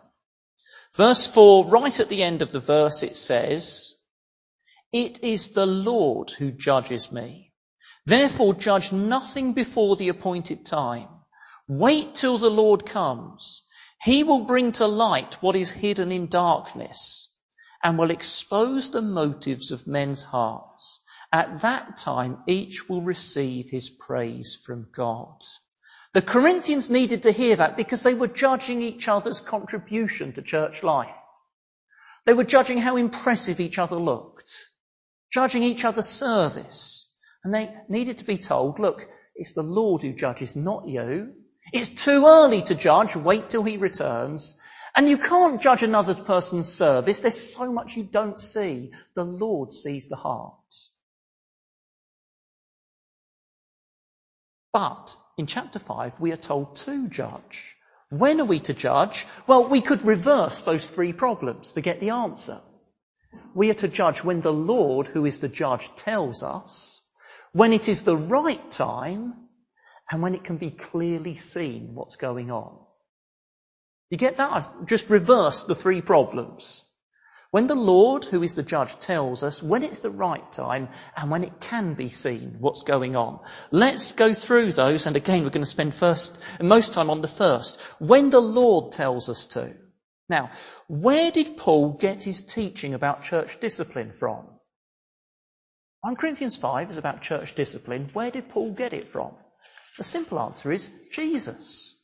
Verse 0.95 1.27
4, 1.27 1.67
right 1.67 1.99
at 1.99 2.09
the 2.09 2.23
end 2.23 2.41
of 2.41 2.51
the 2.51 2.59
verse, 2.59 3.03
it 3.03 3.15
says, 3.15 3.93
It 4.91 5.23
is 5.23 5.51
the 5.51 5.67
Lord 5.67 6.31
who 6.31 6.51
judges 6.51 7.11
me. 7.11 7.51
Therefore 8.05 8.53
judge 8.53 8.91
nothing 8.91 9.53
before 9.53 9.95
the 9.95 10.09
appointed 10.09 10.65
time. 10.65 11.07
Wait 11.67 12.13
till 12.13 12.37
the 12.37 12.51
Lord 12.51 12.85
comes. 12.85 13.63
He 14.01 14.23
will 14.23 14.41
bring 14.45 14.73
to 14.73 14.85
light 14.85 15.41
what 15.41 15.55
is 15.55 15.71
hidden 15.71 16.11
in 16.11 16.27
darkness 16.27 17.29
and 17.83 17.97
will 17.97 18.11
expose 18.11 18.91
the 18.91 19.01
motives 19.01 19.71
of 19.71 19.87
men's 19.87 20.23
hearts. 20.23 21.01
At 21.33 21.61
that 21.61 21.97
time, 21.97 22.43
each 22.47 22.87
will 22.87 23.01
receive 23.01 23.69
his 23.69 23.89
praise 23.89 24.55
from 24.55 24.87
God. 24.91 25.41
The 26.13 26.21
Corinthians 26.21 26.89
needed 26.89 27.23
to 27.23 27.31
hear 27.31 27.55
that 27.55 27.75
because 27.75 28.03
they 28.03 28.13
were 28.13 28.27
judging 28.27 28.81
each 28.81 29.07
other's 29.07 29.39
contribution 29.39 30.33
to 30.33 30.41
church 30.41 30.83
life. 30.83 31.19
They 32.25 32.33
were 32.33 32.43
judging 32.43 32.77
how 32.77 32.97
impressive 32.97 33.59
each 33.59 33.79
other 33.79 33.97
looked, 33.97 34.69
judging 35.31 35.63
each 35.63 35.83
other's 35.83 36.07
service, 36.07 37.04
and 37.45 37.53
they 37.53 37.71
needed 37.87 38.17
to 38.17 38.25
be 38.25 38.37
told, 38.37 38.79
look, 38.79 39.07
it's 39.35 39.53
the 39.53 39.61
Lord 39.61 40.01
who 40.01 40.13
judges, 40.13 40.55
not 40.55 40.87
you. 40.87 41.33
It's 41.71 41.89
too 41.89 42.25
early 42.25 42.63
to 42.63 42.73
judge. 42.73 43.15
Wait 43.15 43.51
till 43.51 43.61
he 43.61 43.77
returns. 43.77 44.59
And 44.95 45.07
you 45.07 45.19
can't 45.19 45.61
judge 45.61 45.83
another 45.83 46.15
person's 46.15 46.67
service. 46.67 47.19
There's 47.19 47.55
so 47.55 47.71
much 47.71 47.95
you 47.95 48.03
don't 48.03 48.41
see. 48.41 48.93
The 49.13 49.23
Lord 49.23 49.75
sees 49.75 50.09
the 50.09 50.15
heart. 50.15 50.53
But 54.73 55.15
in 55.37 55.45
chapter 55.45 55.77
5, 55.77 56.19
we 56.19 56.31
are 56.31 56.37
told 56.37 56.77
to 56.77 57.07
judge. 57.07 57.77
When 58.09 58.41
are 58.41 58.45
we 58.45 58.59
to 58.61 58.73
judge? 58.73 59.27
Well, 59.45 59.67
we 59.69 59.81
could 59.81 60.03
reverse 60.03 60.63
those 60.63 60.89
three 60.89 61.13
problems 61.13 61.73
to 61.73 61.81
get 61.81 61.99
the 61.99 62.09
answer. 62.09 62.59
We 63.53 63.69
are 63.69 63.75
to 63.75 63.87
judge 63.87 64.23
when 64.23 64.41
the 64.41 64.51
Lord, 64.51 65.07
who 65.07 65.27
is 65.27 65.41
the 65.41 65.47
judge, 65.47 65.93
tells 65.95 66.41
us, 66.41 67.03
when 67.55 67.71
it 67.71 67.87
is 67.87 68.03
the 68.03 68.17
right 68.17 68.69
time 68.69 69.33
and 70.11 70.21
when 70.21 70.35
it 70.35 70.43
can 70.43 70.57
be 70.57 70.69
clearly 70.69 71.35
seen 71.35 71.95
what's 71.95 72.17
going 72.17 72.51
on. 72.51 72.77
You 74.09 74.17
get 74.17 74.35
that? 74.35 74.51
I've 74.51 74.85
just 74.87 75.09
reversed 75.09 75.65
the 75.65 75.73
three 75.73 76.01
problems. 76.01 76.83
When 77.51 77.67
the 77.67 77.75
Lord, 77.75 78.25
who 78.25 78.43
is 78.43 78.55
the 78.55 78.61
judge, 78.61 78.99
tells 78.99 79.41
us 79.41 79.63
when 79.63 79.83
it's 79.83 79.99
the 79.99 80.09
right 80.09 80.51
time 80.51 80.89
and 81.15 81.31
when 81.31 81.45
it 81.45 81.61
can 81.61 81.93
be 81.93 82.09
seen 82.09 82.57
what's 82.59 82.83
going 82.83 83.15
on. 83.15 83.39
Let's 83.71 84.11
go 84.11 84.33
through 84.33 84.73
those, 84.73 85.07
and 85.07 85.15
again, 85.15 85.45
we're 85.45 85.49
going 85.51 85.61
to 85.61 85.77
spend 85.77 85.93
first, 85.93 86.37
most 86.59 86.91
time 86.91 87.09
on 87.09 87.21
the 87.21 87.29
first. 87.29 87.79
When 87.99 88.31
the 88.31 88.41
Lord 88.41 88.91
tells 88.91 89.29
us 89.29 89.45
to. 89.55 89.73
Now, 90.27 90.51
where 90.89 91.31
did 91.31 91.55
Paul 91.55 91.93
get 91.93 92.21
his 92.21 92.41
teaching 92.41 92.93
about 92.93 93.23
church 93.23 93.61
discipline 93.61 94.11
from? 94.11 94.54
1 96.05 96.17
Corinthians 96.17 96.55
5 96.55 96.91
is 96.91 96.97
about 96.97 97.23
church 97.23 97.55
discipline. 97.55 98.11
Where 98.13 98.29
did 98.29 98.49
Paul 98.49 98.73
get 98.73 98.93
it 98.93 99.09
from? 99.09 99.33
The 99.97 100.03
simple 100.03 100.39
answer 100.39 100.71
is 100.71 100.91
Jesus. 101.11 101.97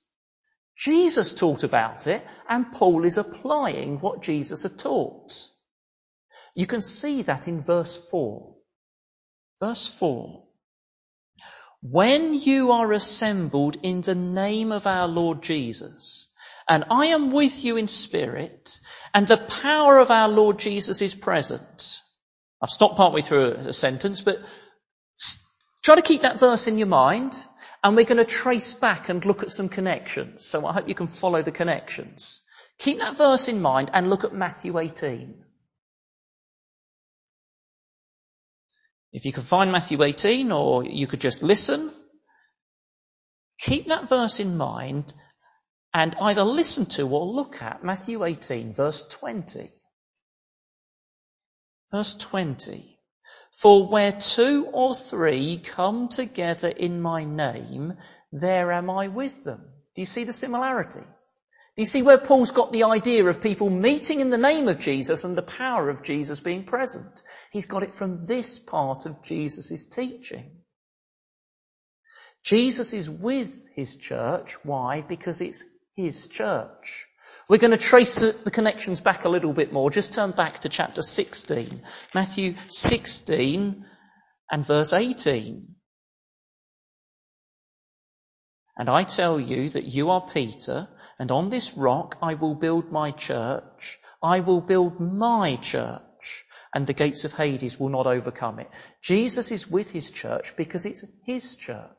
Jesus 0.75 1.35
taught 1.35 1.63
about 1.63 2.07
it, 2.07 2.25
and 2.49 2.71
Paul 2.71 3.05
is 3.05 3.19
applying 3.19 3.99
what 3.99 4.23
Jesus 4.23 4.63
had 4.63 4.79
taught. 4.79 5.31
You 6.55 6.65
can 6.65 6.81
see 6.81 7.21
that 7.21 7.47
in 7.47 7.61
verse 7.61 7.95
4. 8.09 8.55
Verse 9.59 9.87
4. 9.87 10.45
When 11.83 12.33
you 12.33 12.71
are 12.71 12.91
assembled 12.93 13.77
in 13.83 14.01
the 14.01 14.15
name 14.15 14.71
of 14.71 14.87
our 14.87 15.07
Lord 15.07 15.43
Jesus, 15.43 16.27
and 16.67 16.85
I 16.89 17.07
am 17.17 17.31
with 17.31 17.63
you 17.63 17.77
in 17.77 17.87
spirit, 17.87 18.79
and 19.13 19.27
the 19.27 19.37
power 19.37 19.99
of 19.99 20.09
our 20.09 20.27
Lord 20.27 20.57
Jesus 20.57 21.03
is 21.03 21.13
present, 21.13 22.01
I've 22.61 22.69
stopped 22.69 22.95
partway 22.95 23.21
through 23.21 23.51
a, 23.51 23.73
sentence, 23.73 24.21
but 24.21 24.39
try 25.83 25.95
to 25.95 26.01
keep 26.01 26.21
that 26.21 26.39
verse 26.39 26.67
in 26.67 26.77
your 26.77 26.87
mind, 26.87 27.45
and 27.83 27.95
we're 27.95 28.05
going 28.05 28.17
to 28.17 28.25
trace 28.25 28.73
back 28.73 29.09
and 29.09 29.25
look 29.25 29.41
at 29.41 29.51
some 29.51 29.67
connections. 29.67 30.45
So 30.45 30.65
I 30.65 30.73
hope 30.73 30.87
you 30.87 30.95
can 30.95 31.07
follow 31.07 31.41
the 31.41 31.51
connections. 31.51 32.41
Keep 32.77 32.99
that 32.99 33.17
verse 33.17 33.47
in 33.47 33.61
mind 33.61 33.89
and 33.93 34.09
look 34.09 34.23
at 34.23 34.33
Matthew 34.33 34.77
18. 34.77 35.43
If 39.13 39.25
you 39.25 39.33
can 39.33 39.43
find 39.43 39.71
Matthew 39.71 40.01
18 40.01 40.51
or 40.51 40.85
you 40.85 41.07
could 41.07 41.19
just 41.19 41.43
listen, 41.43 41.91
keep 43.59 43.87
that 43.87 44.07
verse 44.07 44.39
in 44.39 44.55
mind 44.55 45.13
and 45.93 46.15
either 46.21 46.43
listen 46.43 46.85
to 46.85 47.07
or 47.07 47.25
look 47.25 47.61
at 47.61 47.83
Matthew 47.83 48.23
18 48.23 48.73
verse 48.73 49.05
20. 49.07 49.69
Verse 51.91 52.15
20. 52.15 52.97
For 53.51 53.87
where 53.87 54.13
two 54.13 54.67
or 54.71 54.95
three 54.95 55.57
come 55.57 56.07
together 56.07 56.69
in 56.69 57.01
my 57.01 57.25
name, 57.25 57.97
there 58.31 58.71
am 58.71 58.89
I 58.89 59.09
with 59.09 59.43
them. 59.43 59.69
Do 59.93 60.01
you 60.01 60.05
see 60.05 60.23
the 60.23 60.33
similarity? 60.33 61.01
Do 61.75 61.81
you 61.81 61.85
see 61.85 62.01
where 62.01 62.17
Paul's 62.17 62.51
got 62.51 62.71
the 62.71 62.83
idea 62.83 63.25
of 63.25 63.41
people 63.41 63.69
meeting 63.69 64.19
in 64.21 64.29
the 64.29 64.37
name 64.37 64.67
of 64.67 64.79
Jesus 64.79 65.23
and 65.23 65.37
the 65.37 65.41
power 65.41 65.89
of 65.89 66.03
Jesus 66.03 66.39
being 66.39 66.63
present? 66.63 67.21
He's 67.51 67.65
got 67.65 67.83
it 67.83 67.93
from 67.93 68.25
this 68.25 68.59
part 68.59 69.05
of 69.05 69.21
Jesus' 69.21 69.85
teaching. 69.85 70.51
Jesus 72.43 72.93
is 72.93 73.09
with 73.09 73.69
his 73.75 73.97
church. 73.97 74.57
Why? 74.63 75.01
Because 75.01 75.41
it's 75.41 75.63
his 75.95 76.27
church. 76.27 77.07
We're 77.47 77.57
going 77.57 77.71
to 77.71 77.77
trace 77.77 78.15
the 78.15 78.51
connections 78.51 79.01
back 79.01 79.25
a 79.25 79.29
little 79.29 79.53
bit 79.53 79.73
more. 79.73 79.89
Just 79.91 80.13
turn 80.13 80.31
back 80.31 80.59
to 80.59 80.69
chapter 80.69 81.01
16. 81.01 81.81
Matthew 82.13 82.55
16 82.67 83.85
and 84.51 84.65
verse 84.65 84.93
18. 84.93 85.75
And 88.77 88.89
I 88.89 89.03
tell 89.03 89.39
you 89.39 89.69
that 89.69 89.85
you 89.85 90.09
are 90.11 90.21
Peter, 90.21 90.87
and 91.19 91.29
on 91.29 91.49
this 91.49 91.75
rock 91.75 92.17
I 92.21 92.35
will 92.35 92.55
build 92.55 92.91
my 92.91 93.11
church. 93.11 93.99
I 94.23 94.39
will 94.39 94.61
build 94.61 94.99
my 94.99 95.57
church, 95.57 96.45
and 96.73 96.87
the 96.87 96.93
gates 96.93 97.25
of 97.25 97.33
Hades 97.33 97.79
will 97.79 97.89
not 97.89 98.07
overcome 98.07 98.59
it. 98.59 98.69
Jesus 99.01 99.51
is 99.51 99.69
with 99.69 99.91
his 99.91 100.09
church 100.09 100.55
because 100.55 100.85
it's 100.85 101.03
his 101.25 101.55
church. 101.57 101.91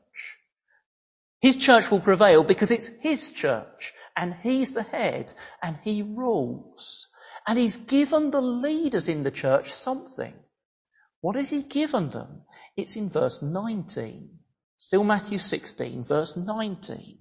His 1.43 1.57
church 1.57 1.91
will 1.91 1.99
prevail 1.99 2.45
because 2.45 2.71
it's 2.71 2.87
his 2.87 3.31
church 3.31 3.91
and 4.15 4.33
he's 4.33 4.73
the 4.73 4.81
head 4.81 5.33
and 5.61 5.77
he 5.83 6.01
rules. 6.01 7.09
And 7.45 7.59
he's 7.59 7.75
given 7.75 8.31
the 8.31 8.39
leaders 8.39 9.09
in 9.09 9.23
the 9.23 9.29
church 9.29 9.73
something. 9.73 10.33
What 11.19 11.35
has 11.35 11.49
he 11.49 11.61
given 11.61 12.11
them? 12.11 12.43
It's 12.77 12.95
in 12.95 13.09
verse 13.09 13.41
19. 13.41 14.39
Still 14.77 15.03
Matthew 15.03 15.37
16, 15.37 16.05
verse 16.05 16.37
19. 16.37 17.19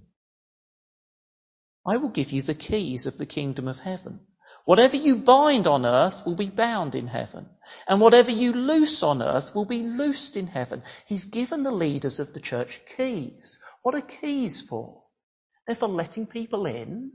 I 1.85 1.97
will 1.97 2.11
give 2.11 2.31
you 2.31 2.43
the 2.43 2.55
keys 2.55 3.07
of 3.07 3.19
the 3.19 3.27
kingdom 3.27 3.67
of 3.67 3.81
heaven. 3.81 4.21
Whatever 4.65 4.97
you 4.97 5.17
bind 5.17 5.67
on 5.67 5.85
earth 5.85 6.25
will 6.25 6.37
be 6.37 6.49
bound 6.49 6.95
in 6.95 7.09
heaven, 7.09 7.49
and 7.89 8.01
whatever 8.01 8.31
you 8.31 8.53
loose 8.53 9.03
on 9.03 9.21
earth 9.21 9.55
will 9.55 9.65
be 9.65 9.83
loosed 9.83 10.37
in 10.37 10.47
heaven. 10.47 10.83
He's 11.07 11.25
given 11.25 11.65
the 11.65 11.73
leaders 11.73 12.21
of 12.21 12.33
the 12.33 12.41
church 12.41 12.81
keys. 12.97 13.59
What 13.83 13.97
are 13.97 14.01
keys 14.01 14.61
for? 14.61 15.03
They're 15.67 15.75
for 15.75 15.89
letting 15.89 16.27
people 16.27 16.67
in 16.67 17.13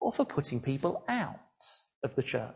or 0.00 0.12
for 0.12 0.24
putting 0.24 0.60
people 0.60 1.04
out 1.08 1.38
of 2.04 2.14
the 2.14 2.22
church. 2.22 2.54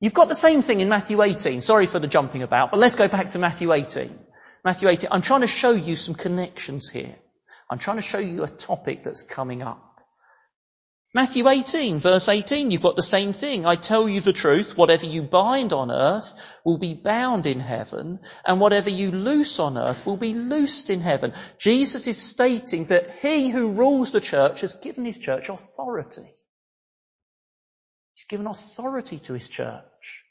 You've 0.00 0.14
got 0.14 0.28
the 0.28 0.34
same 0.34 0.62
thing 0.62 0.80
in 0.80 0.88
Matthew 0.88 1.20
18. 1.22 1.60
Sorry 1.60 1.86
for 1.86 1.98
the 1.98 2.06
jumping 2.06 2.42
about, 2.42 2.70
but 2.70 2.80
let's 2.80 2.94
go 2.94 3.08
back 3.08 3.30
to 3.30 3.38
Matthew 3.38 3.72
18. 3.72 4.16
Matthew 4.64 4.88
18. 4.88 5.08
I'm 5.10 5.22
trying 5.22 5.40
to 5.42 5.46
show 5.46 5.72
you 5.72 5.96
some 5.96 6.14
connections 6.14 6.88
here. 6.88 7.16
I'm 7.70 7.78
trying 7.78 7.96
to 7.96 8.02
show 8.02 8.18
you 8.18 8.44
a 8.44 8.48
topic 8.48 9.04
that's 9.04 9.22
coming 9.22 9.62
up. 9.62 9.87
Matthew 11.14 11.48
18, 11.48 12.00
verse 12.00 12.28
18, 12.28 12.70
you've 12.70 12.82
got 12.82 12.94
the 12.94 13.02
same 13.02 13.32
thing. 13.32 13.64
I 13.64 13.76
tell 13.76 14.06
you 14.08 14.20
the 14.20 14.34
truth, 14.34 14.76
whatever 14.76 15.06
you 15.06 15.22
bind 15.22 15.72
on 15.72 15.90
earth 15.90 16.34
will 16.66 16.76
be 16.76 16.92
bound 16.92 17.46
in 17.46 17.60
heaven, 17.60 18.20
and 18.46 18.60
whatever 18.60 18.90
you 18.90 19.10
loose 19.10 19.58
on 19.58 19.78
earth 19.78 20.04
will 20.04 20.18
be 20.18 20.34
loosed 20.34 20.90
in 20.90 21.00
heaven. 21.00 21.32
Jesus 21.58 22.06
is 22.06 22.20
stating 22.20 22.84
that 22.86 23.10
he 23.22 23.48
who 23.48 23.72
rules 23.72 24.12
the 24.12 24.20
church 24.20 24.60
has 24.60 24.74
given 24.74 25.06
his 25.06 25.18
church 25.18 25.48
authority. 25.48 26.28
He's 28.14 28.26
given 28.26 28.46
authority 28.46 29.18
to 29.20 29.32
his 29.32 29.48
church. 29.48 30.24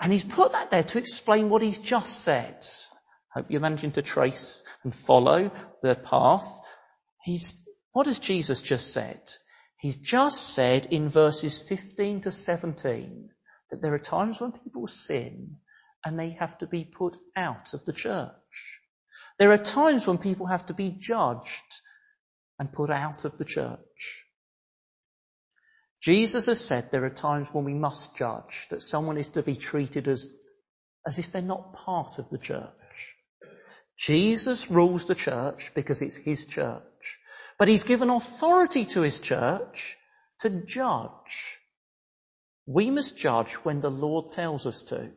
And 0.00 0.10
he's 0.12 0.24
put 0.24 0.52
that 0.52 0.72
there 0.72 0.82
to 0.82 0.98
explain 0.98 1.50
what 1.50 1.62
he's 1.62 1.78
just 1.78 2.24
said. 2.24 2.66
Hope 3.32 3.46
you're 3.48 3.60
managing 3.60 3.92
to 3.92 4.02
trace 4.02 4.64
and 4.82 4.92
follow 4.92 5.52
the 5.82 5.94
path. 5.94 6.60
He's, 7.22 7.64
what 7.92 8.06
has 8.06 8.18
Jesus 8.18 8.60
just 8.60 8.92
said? 8.92 9.20
He's 9.82 9.96
just 9.96 10.54
said 10.54 10.86
in 10.92 11.08
verses 11.08 11.58
15 11.58 12.20
to 12.20 12.30
17 12.30 13.30
that 13.72 13.82
there 13.82 13.92
are 13.92 13.98
times 13.98 14.40
when 14.40 14.52
people 14.52 14.86
sin 14.86 15.56
and 16.04 16.16
they 16.16 16.30
have 16.38 16.56
to 16.58 16.68
be 16.68 16.84
put 16.84 17.16
out 17.36 17.74
of 17.74 17.84
the 17.84 17.92
church. 17.92 18.30
There 19.40 19.50
are 19.50 19.58
times 19.58 20.06
when 20.06 20.18
people 20.18 20.46
have 20.46 20.66
to 20.66 20.72
be 20.72 20.96
judged 21.00 21.80
and 22.60 22.72
put 22.72 22.90
out 22.90 23.24
of 23.24 23.38
the 23.38 23.44
church. 23.44 24.24
Jesus 26.00 26.46
has 26.46 26.64
said 26.64 26.92
there 26.92 27.04
are 27.04 27.10
times 27.10 27.48
when 27.52 27.64
we 27.64 27.74
must 27.74 28.16
judge, 28.16 28.68
that 28.70 28.82
someone 28.82 29.18
is 29.18 29.30
to 29.30 29.42
be 29.42 29.56
treated 29.56 30.06
as, 30.06 30.28
as 31.04 31.18
if 31.18 31.32
they're 31.32 31.42
not 31.42 31.74
part 31.74 32.20
of 32.20 32.30
the 32.30 32.38
church. 32.38 33.16
Jesus 33.98 34.70
rules 34.70 35.06
the 35.06 35.16
church 35.16 35.72
because 35.74 36.02
it's 36.02 36.14
his 36.14 36.46
church. 36.46 37.18
But 37.62 37.68
he's 37.68 37.84
given 37.84 38.10
authority 38.10 38.84
to 38.86 39.02
his 39.02 39.20
church 39.20 39.96
to 40.40 40.50
judge. 40.50 41.60
We 42.66 42.90
must 42.90 43.16
judge 43.16 43.52
when 43.52 43.80
the 43.80 43.88
Lord 43.88 44.32
tells 44.32 44.66
us 44.66 44.82
to. 44.86 45.12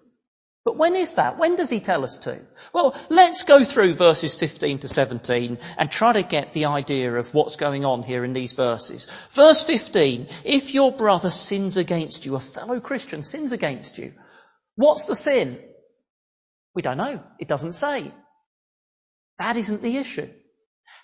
But 0.64 0.78
when 0.78 0.96
is 0.96 1.16
that? 1.16 1.40
When 1.40 1.56
does 1.56 1.72
he 1.72 1.80
tell 1.80 2.04
us 2.04 2.20
to? 2.20 2.40
Well, 2.72 2.96
let's 3.10 3.46
go 3.46 3.64
through 3.64 3.96
verses 3.96 4.36
15 4.36 4.78
to 4.78 4.88
17 4.88 5.58
and 5.80 5.92
try 5.92 6.14
to 6.14 6.22
get 6.22 6.54
the 6.54 6.66
idea 6.66 7.16
of 7.16 7.34
what's 7.34 7.56
going 7.56 7.84
on 7.84 8.04
here 8.04 8.24
in 8.24 8.34
these 8.34 8.54
verses. 8.54 9.08
Verse 9.32 9.66
15, 9.66 10.28
if 10.44 10.72
your 10.72 10.92
brother 10.92 11.32
sins 11.32 11.78
against 11.78 12.28
you, 12.28 12.36
a 12.36 12.40
fellow 12.40 12.80
Christian 12.80 13.24
sins 13.24 13.54
against 13.54 13.98
you, 13.98 14.14
what's 14.76 15.08
the 15.08 15.16
sin? 15.16 15.58
We 16.76 16.84
don't 16.84 16.98
know. 16.98 17.24
It 17.40 17.48
doesn't 17.48 17.74
say. 17.74 18.14
That 19.40 19.58
isn't 19.58 19.82
the 19.82 19.98
issue. 19.98 20.30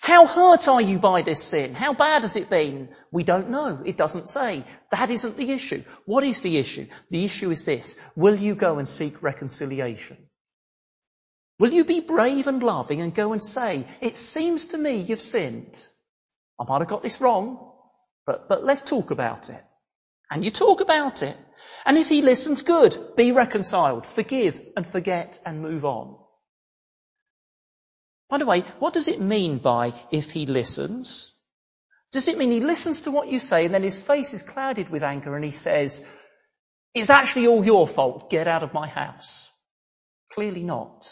How 0.00 0.26
hurt 0.26 0.68
are 0.68 0.80
you 0.80 0.98
by 0.98 1.22
this 1.22 1.42
sin? 1.42 1.74
How 1.74 1.94
bad 1.94 2.22
has 2.22 2.36
it 2.36 2.50
been? 2.50 2.88
We 3.10 3.22
don't 3.24 3.50
know. 3.50 3.82
It 3.84 3.96
doesn't 3.96 4.26
say. 4.26 4.64
That 4.90 5.10
isn't 5.10 5.36
the 5.36 5.50
issue. 5.52 5.84
What 6.06 6.24
is 6.24 6.42
the 6.42 6.58
issue? 6.58 6.86
The 7.10 7.24
issue 7.24 7.50
is 7.50 7.64
this. 7.64 7.96
Will 8.16 8.34
you 8.34 8.54
go 8.54 8.78
and 8.78 8.88
seek 8.88 9.22
reconciliation? 9.22 10.16
Will 11.58 11.72
you 11.72 11.84
be 11.84 12.00
brave 12.00 12.48
and 12.48 12.62
loving 12.62 13.00
and 13.00 13.14
go 13.14 13.32
and 13.32 13.42
say, 13.42 13.86
it 14.00 14.16
seems 14.16 14.66
to 14.66 14.78
me 14.78 14.96
you've 14.96 15.20
sinned. 15.20 15.86
I 16.58 16.64
might 16.68 16.80
have 16.80 16.88
got 16.88 17.02
this 17.02 17.20
wrong, 17.20 17.72
but, 18.26 18.48
but 18.48 18.64
let's 18.64 18.82
talk 18.82 19.12
about 19.12 19.50
it. 19.50 19.62
And 20.30 20.44
you 20.44 20.50
talk 20.50 20.80
about 20.80 21.22
it. 21.22 21.36
And 21.84 21.96
if 21.96 22.08
he 22.08 22.22
listens, 22.22 22.62
good. 22.62 22.96
Be 23.16 23.32
reconciled. 23.32 24.06
Forgive 24.06 24.60
and 24.76 24.86
forget 24.86 25.40
and 25.44 25.62
move 25.62 25.84
on. 25.84 26.16
By 28.32 28.38
the 28.38 28.46
way, 28.46 28.60
what 28.78 28.94
does 28.94 29.08
it 29.08 29.20
mean 29.20 29.58
by 29.58 29.92
if 30.10 30.30
he 30.30 30.46
listens? 30.46 31.34
Does 32.12 32.28
it 32.28 32.38
mean 32.38 32.50
he 32.50 32.60
listens 32.60 33.02
to 33.02 33.10
what 33.10 33.28
you 33.28 33.38
say 33.38 33.66
and 33.66 33.74
then 33.74 33.82
his 33.82 34.02
face 34.02 34.32
is 34.32 34.42
clouded 34.42 34.88
with 34.88 35.02
anger 35.02 35.36
and 35.36 35.44
he 35.44 35.50
says, 35.50 36.02
it's 36.94 37.10
actually 37.10 37.46
all 37.48 37.62
your 37.62 37.86
fault, 37.86 38.30
get 38.30 38.48
out 38.48 38.62
of 38.62 38.72
my 38.72 38.88
house? 38.88 39.50
Clearly 40.32 40.62
not. 40.62 41.06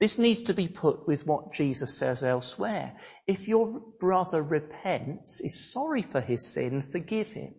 This 0.00 0.18
needs 0.18 0.42
to 0.44 0.52
be 0.52 0.66
put 0.66 1.06
with 1.06 1.24
what 1.24 1.54
Jesus 1.54 1.96
says 1.96 2.24
elsewhere. 2.24 2.96
If 3.28 3.46
your 3.46 3.78
brother 4.00 4.42
repents, 4.42 5.40
is 5.40 5.72
sorry 5.72 6.02
for 6.02 6.20
his 6.20 6.44
sin, 6.44 6.82
forgive 6.82 7.30
him. 7.30 7.54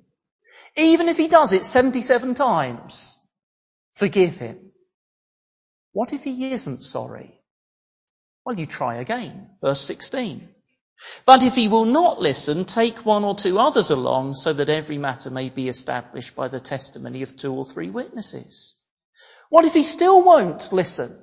Even 0.75 1.07
if 1.07 1.15
he 1.15 1.29
does 1.29 1.53
it 1.53 1.63
77 1.63 2.33
times, 2.33 3.17
forgive 3.95 4.37
him. 4.39 4.73
What 5.93 6.11
if 6.11 6.25
he 6.25 6.51
isn't 6.51 6.83
sorry? 6.83 7.37
Well, 8.47 8.57
you 8.57 8.65
try 8.65 8.95
again. 8.95 9.49
Verse 9.59 9.81
16. 9.81 10.47
But 11.25 11.43
if 11.43 11.55
he 11.55 11.67
will 11.67 11.83
not 11.83 12.21
listen, 12.21 12.63
take 12.63 13.05
one 13.05 13.25
or 13.25 13.35
two 13.35 13.59
others 13.59 13.89
along 13.89 14.35
so 14.35 14.53
that 14.53 14.69
every 14.69 14.97
matter 14.97 15.29
may 15.29 15.49
be 15.49 15.67
established 15.67 16.33
by 16.33 16.47
the 16.47 16.61
testimony 16.61 17.23
of 17.23 17.35
two 17.35 17.53
or 17.53 17.65
three 17.65 17.89
witnesses. 17.89 18.75
What 19.49 19.65
if 19.65 19.73
he 19.73 19.83
still 19.83 20.23
won't 20.23 20.71
listen? 20.71 21.21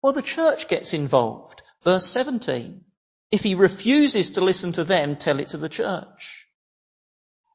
Well, 0.00 0.14
the 0.14 0.22
church 0.22 0.66
gets 0.66 0.94
involved. 0.94 1.60
Verse 1.82 2.06
17. 2.06 2.82
If 3.30 3.42
he 3.42 3.56
refuses 3.56 4.30
to 4.30 4.40
listen 4.40 4.72
to 4.72 4.84
them, 4.84 5.16
tell 5.16 5.40
it 5.40 5.48
to 5.48 5.58
the 5.58 5.68
church. 5.68 6.46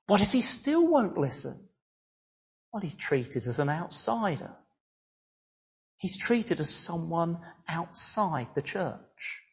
What 0.06 0.22
if 0.22 0.32
he 0.32 0.42
still 0.42 0.86
won't 0.86 1.18
listen? 1.18 1.68
Well, 2.72 2.82
he's 2.82 2.96
treated 2.96 3.48
as 3.48 3.58
an 3.58 3.70
outsider. 3.70 4.56
He's 6.00 6.18
treated 6.18 6.60
as 6.62 6.70
someone 6.70 7.40
outside 7.68 8.48
the 8.56 8.62
church. 8.62 9.44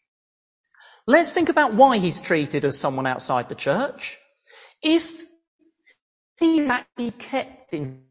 Let's 1.07 1.33
think 1.33 1.49
about 1.49 1.75
why 1.75 1.99
he's 1.99 2.21
treated 2.21 2.65
as 2.65 2.79
someone 2.79 3.07
outside 3.07 3.49
the 3.49 3.55
church. 3.55 4.19
If 4.83 5.25
he's 6.39 6.69
actually 6.69 7.11
kept 7.11 7.75
in, 7.75 8.05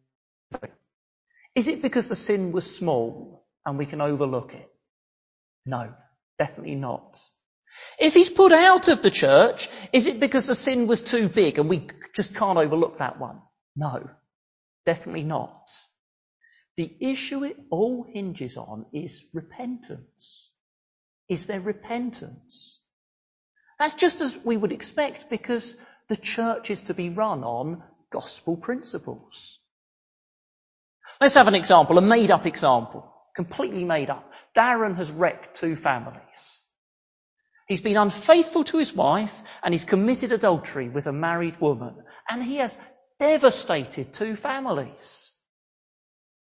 is 1.55 1.67
it 1.67 1.81
because 1.81 2.09
the 2.09 2.15
sin 2.15 2.51
was 2.51 2.75
small 2.75 3.45
and 3.65 3.77
we 3.77 3.85
can 3.85 4.01
overlook 4.01 4.53
it? 4.53 4.69
No, 5.65 5.93
definitely 6.37 6.75
not. 6.75 7.17
If 7.97 8.13
he's 8.13 8.29
put 8.29 8.51
out 8.51 8.89
of 8.89 9.01
the 9.01 9.11
church, 9.11 9.69
is 9.93 10.07
it 10.07 10.19
because 10.19 10.47
the 10.47 10.55
sin 10.55 10.87
was 10.87 11.03
too 11.03 11.29
big 11.29 11.57
and 11.57 11.69
we 11.69 11.87
just 12.15 12.35
can't 12.35 12.57
overlook 12.57 12.97
that 12.97 13.19
one? 13.19 13.41
No, 13.75 14.09
definitely 14.85 15.23
not. 15.23 15.69
The 16.77 16.93
issue 16.99 17.43
it 17.43 17.57
all 17.69 18.03
hinges 18.03 18.57
on 18.57 18.85
is 18.91 19.25
repentance. 19.33 20.51
Is 21.29 21.45
there 21.45 21.61
repentance? 21.61 22.81
That's 23.79 23.95
just 23.95 24.21
as 24.21 24.37
we 24.43 24.57
would 24.57 24.71
expect 24.71 25.29
because 25.29 25.77
the 26.07 26.17
church 26.17 26.69
is 26.69 26.83
to 26.83 26.93
be 26.93 27.09
run 27.09 27.43
on 27.43 27.83
gospel 28.09 28.57
principles. 28.57 29.59
Let's 31.21 31.35
have 31.35 31.47
an 31.47 31.55
example, 31.55 31.97
a 31.97 32.01
made 32.01 32.31
up 32.31 32.45
example, 32.45 33.11
completely 33.35 33.83
made 33.85 34.09
up. 34.09 34.31
Darren 34.55 34.97
has 34.97 35.11
wrecked 35.11 35.55
two 35.55 35.75
families. 35.75 36.61
He's 37.67 37.81
been 37.81 37.97
unfaithful 37.97 38.63
to 38.65 38.77
his 38.77 38.93
wife 38.93 39.41
and 39.63 39.73
he's 39.73 39.85
committed 39.85 40.31
adultery 40.31 40.89
with 40.89 41.07
a 41.07 41.11
married 41.11 41.59
woman 41.59 41.95
and 42.29 42.43
he 42.43 42.57
has 42.57 42.79
devastated 43.17 44.13
two 44.13 44.35
families. 44.35 45.31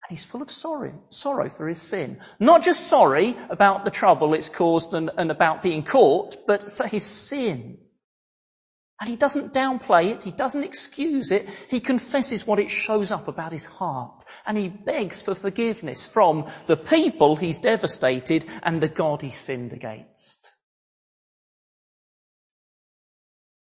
And 0.07 0.15
he's 0.15 0.25
full 0.25 0.43
of 0.43 0.51
sorrow, 0.51 0.93
sorrow 1.09 1.50
for 1.50 1.67
his 1.67 1.81
sin. 1.81 2.19
Not 2.39 2.62
just 2.62 2.88
sorry 2.88 3.35
about 3.50 3.85
the 3.85 3.91
trouble 3.91 4.35
it's 4.35 4.50
caused 4.50 4.93
and, 4.93 5.09
and 5.17 5.31
about 5.31 5.63
being 5.63 5.81
caught, 5.81 6.45
but 6.45 6.71
for 6.71 6.85
his 6.85 7.03
sin. 7.03 7.79
And 9.01 9.09
he 9.09 9.15
doesn't 9.15 9.51
downplay 9.51 10.12
it, 10.12 10.21
he 10.21 10.29
doesn't 10.29 10.63
excuse 10.63 11.31
it, 11.31 11.50
he 11.69 11.79
confesses 11.79 12.45
what 12.45 12.59
it 12.59 12.69
shows 12.69 13.12
up 13.12 13.27
about 13.27 13.51
his 13.51 13.65
heart. 13.65 14.24
And 14.45 14.55
he 14.55 14.69
begs 14.69 15.24
for 15.24 15.33
forgiveness 15.33 16.07
from 16.07 16.51
the 16.67 16.77
people 16.77 17.35
he's 17.35 17.59
devastated 17.59 18.45
and 18.62 18.79
the 18.79 18.88
God 18.88 19.24
he 19.24 19.31
sinned 19.31 19.74
against. 19.74 20.53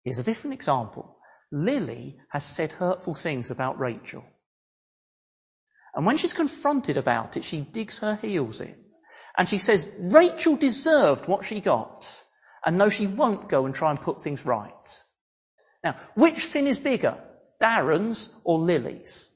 Here's 0.05 0.19
a 0.19 0.25
different 0.25 0.55
example. 0.55 1.17
Lily 1.53 2.19
has 2.31 2.43
said 2.43 2.73
hurtful 2.73 3.15
things 3.15 3.53
about 3.53 3.79
Rachel. 3.79 4.25
And 5.95 6.07
when 6.07 6.17
she's 6.17 6.33
confronted 6.33 6.97
about 6.97 7.37
it, 7.37 7.45
she 7.45 7.61
digs 7.61 7.99
her 7.99 8.17
heels 8.17 8.61
in. 8.61 8.75
And 9.37 9.49
she 9.49 9.59
says, 9.59 9.91
Rachel 9.99 10.57
deserved 10.57 11.27
what 11.27 11.45
she 11.45 11.61
got. 11.61 12.23
And 12.65 12.79
no, 12.79 12.89
she 12.89 13.07
won't 13.07 13.49
go 13.49 13.67
and 13.67 13.75
try 13.75 13.91
and 13.91 14.01
put 14.01 14.23
things 14.23 14.47
right. 14.47 15.03
Now, 15.83 15.97
which 16.15 16.47
sin 16.47 16.67
is 16.67 16.79
bigger? 16.79 17.19
Darren's 17.61 18.35
or 18.45 18.59
Lily's? 18.59 19.29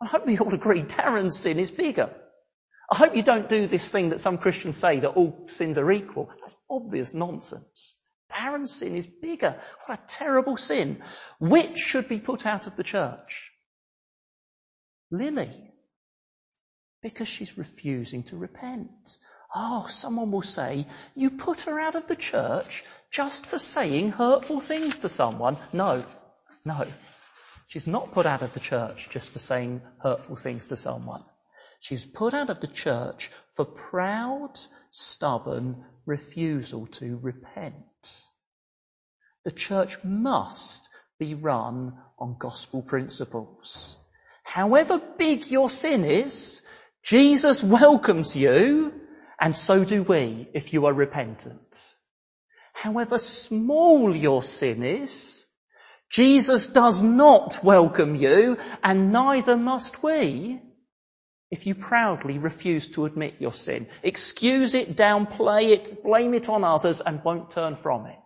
I 0.00 0.06
hope 0.06 0.26
we 0.26 0.38
all 0.38 0.52
agree 0.60 0.82
Darren's 0.82 1.38
sin 1.38 1.58
is 1.58 1.70
bigger. 1.70 2.10
I 2.90 2.96
hope 2.96 3.16
you 3.16 3.22
don't 3.22 3.48
do 3.48 3.66
this 3.66 3.90
thing 3.90 4.10
that 4.10 4.20
some 4.20 4.36
Christians 4.36 4.76
say 4.76 5.00
that 5.00 5.08
all 5.08 5.46
sins 5.48 5.78
are 5.78 5.90
equal. 5.90 6.30
That's 6.40 6.56
obvious 6.68 7.14
nonsense. 7.14 7.96
Darren's 8.30 8.72
sin 8.72 8.96
is 8.96 9.06
bigger. 9.06 9.58
What 9.86 9.98
a 9.98 10.06
terrible 10.06 10.56
sin. 10.56 11.02
Which 11.38 11.78
should 11.78 12.08
be 12.08 12.18
put 12.18 12.46
out 12.46 12.66
of 12.66 12.76
the 12.76 12.82
church? 12.82 13.53
Lily. 15.10 15.50
Because 17.02 17.28
she's 17.28 17.58
refusing 17.58 18.22
to 18.24 18.36
repent. 18.36 19.18
Oh, 19.54 19.86
someone 19.88 20.32
will 20.32 20.42
say, 20.42 20.86
you 21.14 21.30
put 21.30 21.62
her 21.62 21.78
out 21.78 21.94
of 21.94 22.06
the 22.06 22.16
church 22.16 22.84
just 23.10 23.46
for 23.46 23.58
saying 23.58 24.10
hurtful 24.10 24.60
things 24.60 24.98
to 24.98 25.08
someone. 25.08 25.56
No, 25.72 26.04
no. 26.64 26.86
She's 27.68 27.86
not 27.86 28.12
put 28.12 28.26
out 28.26 28.42
of 28.42 28.52
the 28.52 28.60
church 28.60 29.10
just 29.10 29.32
for 29.32 29.38
saying 29.38 29.82
hurtful 29.98 30.36
things 30.36 30.66
to 30.66 30.76
someone. 30.76 31.24
She's 31.80 32.04
put 32.04 32.32
out 32.34 32.50
of 32.50 32.60
the 32.60 32.66
church 32.66 33.30
for 33.54 33.64
proud, 33.64 34.58
stubborn 34.90 35.84
refusal 36.06 36.86
to 36.86 37.18
repent. 37.18 38.22
The 39.44 39.50
church 39.50 40.02
must 40.02 40.88
be 41.18 41.34
run 41.34 41.98
on 42.18 42.36
gospel 42.38 42.82
principles. 42.82 43.96
However 44.44 45.02
big 45.18 45.50
your 45.50 45.68
sin 45.68 46.04
is, 46.04 46.62
Jesus 47.02 47.64
welcomes 47.64 48.36
you, 48.36 48.94
and 49.40 49.54
so 49.56 49.84
do 49.84 50.02
we 50.02 50.48
if 50.54 50.72
you 50.72 50.86
are 50.86 50.92
repentant. 50.92 51.96
However 52.72 53.18
small 53.18 54.14
your 54.14 54.42
sin 54.42 54.82
is, 54.82 55.44
Jesus 56.10 56.68
does 56.68 57.02
not 57.02 57.64
welcome 57.64 58.14
you, 58.14 58.58
and 58.82 59.12
neither 59.12 59.56
must 59.56 60.02
we 60.02 60.60
if 61.50 61.66
you 61.66 61.74
proudly 61.74 62.38
refuse 62.38 62.90
to 62.90 63.06
admit 63.06 63.36
your 63.40 63.52
sin, 63.52 63.86
excuse 64.02 64.74
it, 64.74 64.96
downplay 64.96 65.70
it, 65.70 66.02
blame 66.02 66.34
it 66.34 66.48
on 66.48 66.64
others, 66.64 67.00
and 67.00 67.24
won't 67.24 67.50
turn 67.50 67.76
from 67.76 68.06
it. 68.06 68.18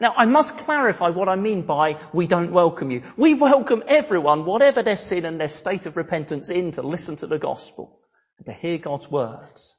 Now, 0.00 0.14
I 0.16 0.26
must 0.26 0.58
clarify 0.58 1.10
what 1.10 1.28
I 1.28 1.34
mean 1.34 1.62
by 1.62 1.98
we 2.12 2.28
don't 2.28 2.52
welcome 2.52 2.92
you. 2.92 3.02
We 3.16 3.34
welcome 3.34 3.82
everyone, 3.88 4.44
whatever 4.44 4.82
their 4.82 4.96
sin 4.96 5.24
and 5.24 5.40
their 5.40 5.48
state 5.48 5.86
of 5.86 5.96
repentance, 5.96 6.50
in 6.50 6.70
to 6.72 6.82
listen 6.82 7.16
to 7.16 7.26
the 7.26 7.38
gospel 7.38 7.98
and 8.38 8.46
to 8.46 8.52
hear 8.52 8.78
God's 8.78 9.10
words. 9.10 9.76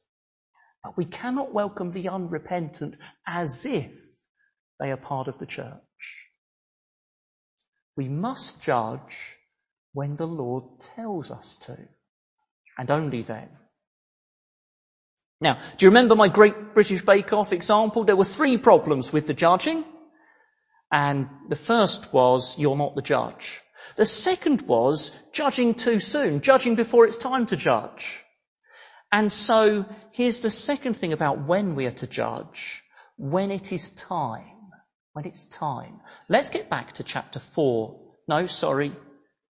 But 0.84 0.98
we 0.98 1.06
cannot 1.06 1.54
welcome 1.54 1.92
the 1.92 2.10
unrepentant 2.10 2.98
as 3.26 3.66
if 3.66 3.98
they 4.80 4.92
are 4.92 4.98
part 4.98 5.30
of 5.30 5.40
the 5.40 5.46
church. 5.46 6.30
We 7.96 8.10
must 8.10 8.62
judge 8.62 9.38
when 9.94 10.18
the 10.18 10.28
Lord 10.28 10.80
tells 10.80 11.32
us 11.32 11.58
to, 11.64 11.78
and 12.78 12.92
only 12.92 13.22
then. 13.22 13.50
Now, 15.42 15.58
do 15.78 15.86
you 15.86 15.90
remember 15.90 16.16
my 16.16 16.28
Great 16.28 16.74
British 16.74 17.04
Bake 17.04 17.32
Off 17.32 17.54
example? 17.54 18.04
There 18.04 18.18
were 18.18 18.26
three 18.26 18.58
problems 18.58 19.14
with 19.14 19.26
the 19.26 19.34
judging. 19.34 19.86
And 20.92 21.30
the 21.48 21.56
first 21.56 22.12
was, 22.14 22.58
you're 22.58 22.76
not 22.76 22.96
the 22.96 23.02
judge. 23.02 23.62
The 23.96 24.06
second 24.06 24.64
was 24.64 25.12
judging 25.34 25.76
too 25.76 26.00
soon, 26.00 26.42
judging 26.42 26.76
before 26.76 27.06
it's 27.06 27.18
time 27.18 27.46
to 27.48 27.56
judge. 27.56 28.24
And 29.12 29.32
so 29.32 29.86
here's 30.12 30.42
the 30.42 30.50
second 30.50 30.96
thing 30.96 31.14
about 31.14 31.46
when 31.46 31.76
we 31.76 31.86
are 31.86 31.92
to 31.92 32.08
judge. 32.08 32.84
When 33.18 33.52
it 33.52 33.72
is 33.72 33.92
time. 33.92 34.72
When 35.14 35.26
it's 35.26 35.46
time. 35.46 36.00
Let's 36.28 36.50
get 36.50 36.70
back 36.70 36.94
to 36.94 37.04
chapter 37.04 37.40
4. 37.40 38.00
No, 38.28 38.48
sorry. 38.48 38.92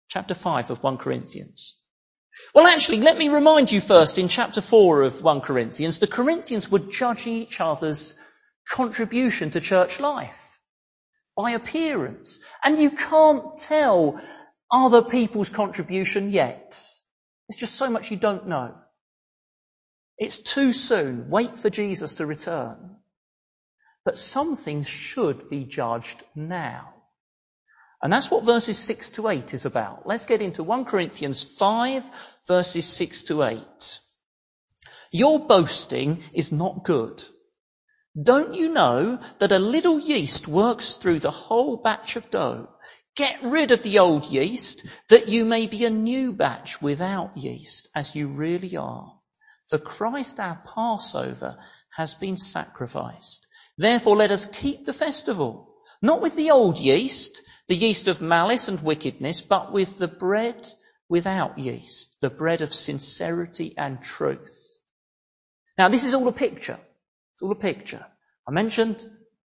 Chapter 0.09 0.33
5 0.33 0.71
of 0.71 0.83
1 0.83 0.97
Corinthians. 0.97 1.77
Well, 2.53 2.67
actually, 2.67 2.99
let 2.99 3.17
me 3.17 3.29
remind 3.29 3.71
you 3.71 3.79
first 3.79 4.17
in 4.17 4.27
chapter 4.27 4.61
4 4.61 5.03
of 5.03 5.21
1 5.21 5.41
Corinthians, 5.41 5.99
the 5.99 6.07
Corinthians 6.07 6.69
were 6.69 6.79
judging 6.79 7.33
each 7.33 7.61
other's 7.61 8.19
contribution 8.67 9.51
to 9.51 9.61
church 9.61 9.99
life 9.99 10.44
by 11.35 11.51
appearance. 11.51 12.39
And 12.63 12.79
you 12.79 12.91
can't 12.91 13.57
tell 13.57 14.21
other 14.71 15.01
people's 15.01 15.49
contribution 15.49 16.31
yet. 16.31 16.81
There's 17.47 17.59
just 17.59 17.75
so 17.75 17.89
much 17.89 18.11
you 18.11 18.17
don't 18.17 18.47
know. 18.47 18.75
It's 20.17 20.37
too 20.37 20.71
soon. 20.73 21.29
Wait 21.29 21.59
for 21.59 21.69
Jesus 21.69 22.15
to 22.15 22.25
return. 22.25 22.95
But 24.05 24.17
some 24.17 24.55
things 24.55 24.87
should 24.87 25.49
be 25.49 25.65
judged 25.65 26.23
now. 26.35 26.93
And 28.01 28.13
that's 28.13 28.29
what 28.29 28.43
verses 28.43 28.77
6 28.77 29.09
to 29.09 29.29
8 29.29 29.53
is 29.53 29.65
about. 29.65 30.05
Let's 30.05 30.25
get 30.25 30.41
into 30.41 30.63
1 30.63 30.85
Corinthians 30.85 31.41
5 31.43 32.03
verses 32.47 32.85
6 32.85 33.23
to 33.23 33.43
8. 33.43 33.99
Your 35.11 35.39
boasting 35.39 36.21
is 36.33 36.51
not 36.51 36.83
good. 36.83 37.23
Don't 38.21 38.55
you 38.55 38.71
know 38.71 39.19
that 39.39 39.51
a 39.51 39.59
little 39.59 39.99
yeast 39.99 40.47
works 40.47 40.93
through 40.95 41.19
the 41.19 41.31
whole 41.31 41.75
batch 41.75 42.15
of 42.15 42.29
dough? 42.29 42.69
Get 43.15 43.43
rid 43.43 43.71
of 43.71 43.83
the 43.83 43.99
old 43.99 44.25
yeast 44.25 44.85
that 45.09 45.27
you 45.27 45.43
may 45.43 45.67
be 45.67 45.83
a 45.83 45.89
new 45.89 46.31
batch 46.31 46.81
without 46.81 47.35
yeast 47.35 47.89
as 47.93 48.15
you 48.15 48.27
really 48.27 48.77
are. 48.77 49.19
For 49.67 49.79
Christ 49.79 50.39
our 50.39 50.61
Passover 50.65 51.57
has 51.95 52.13
been 52.13 52.37
sacrificed. 52.37 53.47
Therefore 53.77 54.15
let 54.15 54.31
us 54.31 54.45
keep 54.45 54.85
the 54.85 54.93
festival, 54.93 55.73
not 56.01 56.21
with 56.21 56.35
the 56.35 56.51
old 56.51 56.77
yeast, 56.77 57.41
the 57.67 57.75
yeast 57.75 58.07
of 58.07 58.21
malice 58.21 58.69
and 58.69 58.81
wickedness, 58.81 59.41
but 59.41 59.73
with 59.73 59.97
the 59.97 60.07
bread 60.07 60.69
without 61.09 61.57
yeast, 61.57 62.15
the 62.21 62.29
bread 62.29 62.61
of 62.61 62.73
sincerity 62.73 63.73
and 63.77 64.01
truth. 64.01 64.77
Now 65.77 65.89
this 65.89 66.05
is 66.05 66.13
all 66.13 66.27
a 66.29 66.33
picture. 66.33 66.79
It's 67.35 67.43
all 67.43 67.53
a 67.53 67.55
picture. 67.55 68.05
I 68.47 68.51
mentioned 68.51 69.07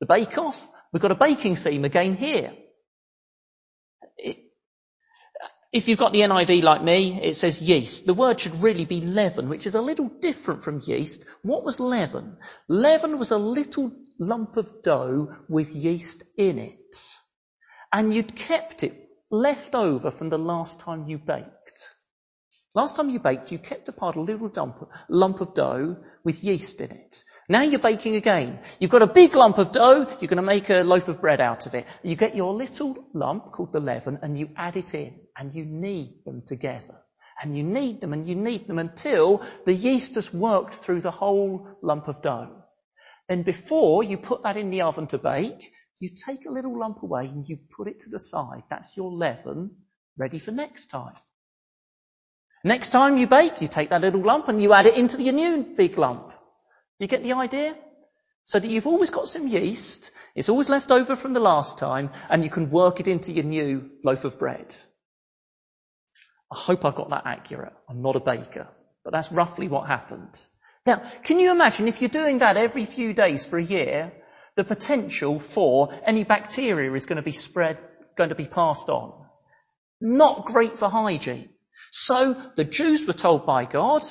the 0.01 0.07
bake 0.07 0.37
off. 0.39 0.69
We've 0.93 1.01
got 1.03 1.11
a 1.11 1.15
baking 1.15 1.57
theme 1.57 1.85
again 1.85 2.17
here. 2.17 2.53
If 5.73 5.87
you've 5.89 5.99
got 5.99 6.13
the 6.13 6.21
NIV 6.21 6.63
like 6.63 6.83
me, 6.83 7.21
it 7.21 7.35
says 7.35 7.61
yeast. 7.61 8.07
The 8.07 8.15
word 8.15 8.39
should 8.41 8.63
really 8.63 8.85
be 8.85 9.01
leaven, 9.01 9.49
which 9.49 9.67
is 9.67 9.75
a 9.75 9.81
little 9.81 10.09
different 10.09 10.63
from 10.63 10.81
yeast. 10.85 11.25
What 11.43 11.65
was 11.65 11.79
leaven? 11.79 12.37
Leaven 12.69 13.19
was 13.19 13.31
a 13.31 13.37
little 13.39 13.91
lump 14.19 14.57
of 14.57 14.83
dough 14.83 15.35
with 15.49 15.69
yeast 15.75 16.23
in 16.37 16.59
it. 16.59 17.15
and 17.93 18.13
you'd 18.13 18.35
kept 18.35 18.83
it 18.83 19.09
left 19.31 19.75
over 19.75 20.11
from 20.11 20.29
the 20.29 20.39
last 20.39 20.81
time 20.81 21.07
you 21.07 21.19
baked. 21.19 21.95
Last 22.77 22.95
time 22.95 23.09
you 23.09 23.17
baked, 23.17 23.51
you 23.51 23.57
kept 23.57 23.89
apart 23.89 24.17
a 24.17 24.21
little 24.21 24.49
dump, 24.49 24.87
lump 25.09 25.41
of 25.41 25.55
dough 25.55 25.97
with 26.23 26.43
yeast 26.43 26.79
in 26.79 26.91
it. 26.91 27.23
Now 27.49 27.63
you're 27.63 27.79
baking 27.79 28.15
again. 28.15 28.59
You've 28.79 28.91
got 28.91 29.01
a 29.01 29.07
big 29.07 29.33
lump 29.33 29.57
of 29.57 29.71
dough, 29.71 30.05
you're 30.19 30.27
going 30.27 30.37
to 30.37 30.43
make 30.43 30.69
a 30.69 30.83
loaf 30.83 31.07
of 31.07 31.19
bread 31.19 31.41
out 31.41 31.65
of 31.65 31.73
it. 31.73 31.87
You 32.03 32.15
get 32.15 32.35
your 32.35 32.53
little 32.53 32.95
lump 33.15 33.51
called 33.51 33.73
the 33.73 33.79
leaven 33.79 34.19
and 34.21 34.37
you 34.37 34.51
add 34.55 34.77
it 34.77 34.93
in 34.93 35.19
and 35.35 35.55
you 35.55 35.65
knead 35.65 36.23
them 36.23 36.43
together. 36.45 36.93
And 37.41 37.57
you 37.57 37.63
knead 37.63 37.99
them 37.99 38.13
and 38.13 38.27
you 38.27 38.35
knead 38.35 38.67
them 38.67 38.77
until 38.77 39.41
the 39.65 39.73
yeast 39.73 40.13
has 40.13 40.31
worked 40.31 40.75
through 40.75 41.01
the 41.01 41.09
whole 41.09 41.67
lump 41.81 42.07
of 42.07 42.21
dough. 42.21 42.63
Then 43.27 43.41
before 43.41 44.03
you 44.03 44.19
put 44.19 44.43
that 44.43 44.55
in 44.55 44.69
the 44.69 44.81
oven 44.81 45.07
to 45.07 45.17
bake, 45.17 45.71
you 45.97 46.11
take 46.11 46.45
a 46.45 46.51
little 46.51 46.77
lump 46.77 47.01
away 47.01 47.25
and 47.25 47.49
you 47.49 47.57
put 47.75 47.87
it 47.87 48.01
to 48.01 48.11
the 48.11 48.19
side. 48.19 48.61
That's 48.69 48.95
your 48.95 49.11
leaven 49.11 49.71
ready 50.15 50.37
for 50.37 50.51
next 50.51 50.91
time. 50.91 51.15
Next 52.63 52.89
time 52.89 53.17
you 53.17 53.27
bake, 53.27 53.61
you 53.61 53.67
take 53.67 53.89
that 53.89 54.01
little 54.01 54.21
lump 54.21 54.47
and 54.47 54.61
you 54.61 54.73
add 54.73 54.87
it 54.87 54.97
into 54.97 55.21
your 55.21 55.33
new 55.33 55.63
big 55.63 55.97
lump. 55.97 56.29
Do 56.29 57.05
you 57.05 57.07
get 57.07 57.23
the 57.23 57.33
idea? 57.33 57.75
So 58.43 58.59
that 58.59 58.69
you've 58.69 58.87
always 58.87 59.09
got 59.09 59.27
some 59.27 59.47
yeast, 59.47 60.11
it's 60.33 60.49
always 60.49 60.69
left 60.69 60.91
over 60.91 61.15
from 61.15 61.33
the 61.33 61.39
last 61.39 61.77
time, 61.77 62.11
and 62.29 62.43
you 62.43 62.49
can 62.49 62.69
work 62.69 63.01
it 63.01 63.07
into 63.07 63.33
your 63.33 63.43
new 63.43 63.89
loaf 64.03 64.23
of 64.23 64.39
bread. 64.39 64.73
I 66.49 66.55
hope 66.57 66.85
I 66.85 66.91
got 66.91 67.09
that 67.09 67.23
accurate. 67.25 67.73
I'm 67.89 68.01
not 68.01 68.15
a 68.15 68.21
baker, 68.21 68.69
but 69.03 69.11
that's 69.11 69.33
roughly 69.33 69.67
what 69.67 69.87
happened. 69.87 70.39
Now, 70.85 71.03
can 71.23 71.39
you 71.39 71.51
imagine 71.51 71.89
if 71.89 72.01
you're 72.01 72.09
doing 72.09 72.37
that 72.37 72.55
every 72.55 72.85
few 72.85 73.13
days 73.13 73.45
for 73.45 73.59
a 73.59 73.63
year, 73.63 74.13
the 74.55 74.63
potential 74.63 75.39
for 75.39 75.89
any 76.03 76.23
bacteria 76.23 76.91
is 76.93 77.05
going 77.05 77.17
to 77.17 77.21
be 77.21 77.31
spread, 77.33 77.77
going 78.15 78.29
to 78.29 78.35
be 78.35 78.47
passed 78.47 78.89
on. 78.89 79.13
Not 80.01 80.45
great 80.45 80.79
for 80.79 80.89
hygiene. 80.89 81.49
So 81.91 82.33
the 82.55 82.63
Jews 82.63 83.05
were 83.05 83.13
told 83.13 83.45
by 83.45 83.65
God, 83.65 84.03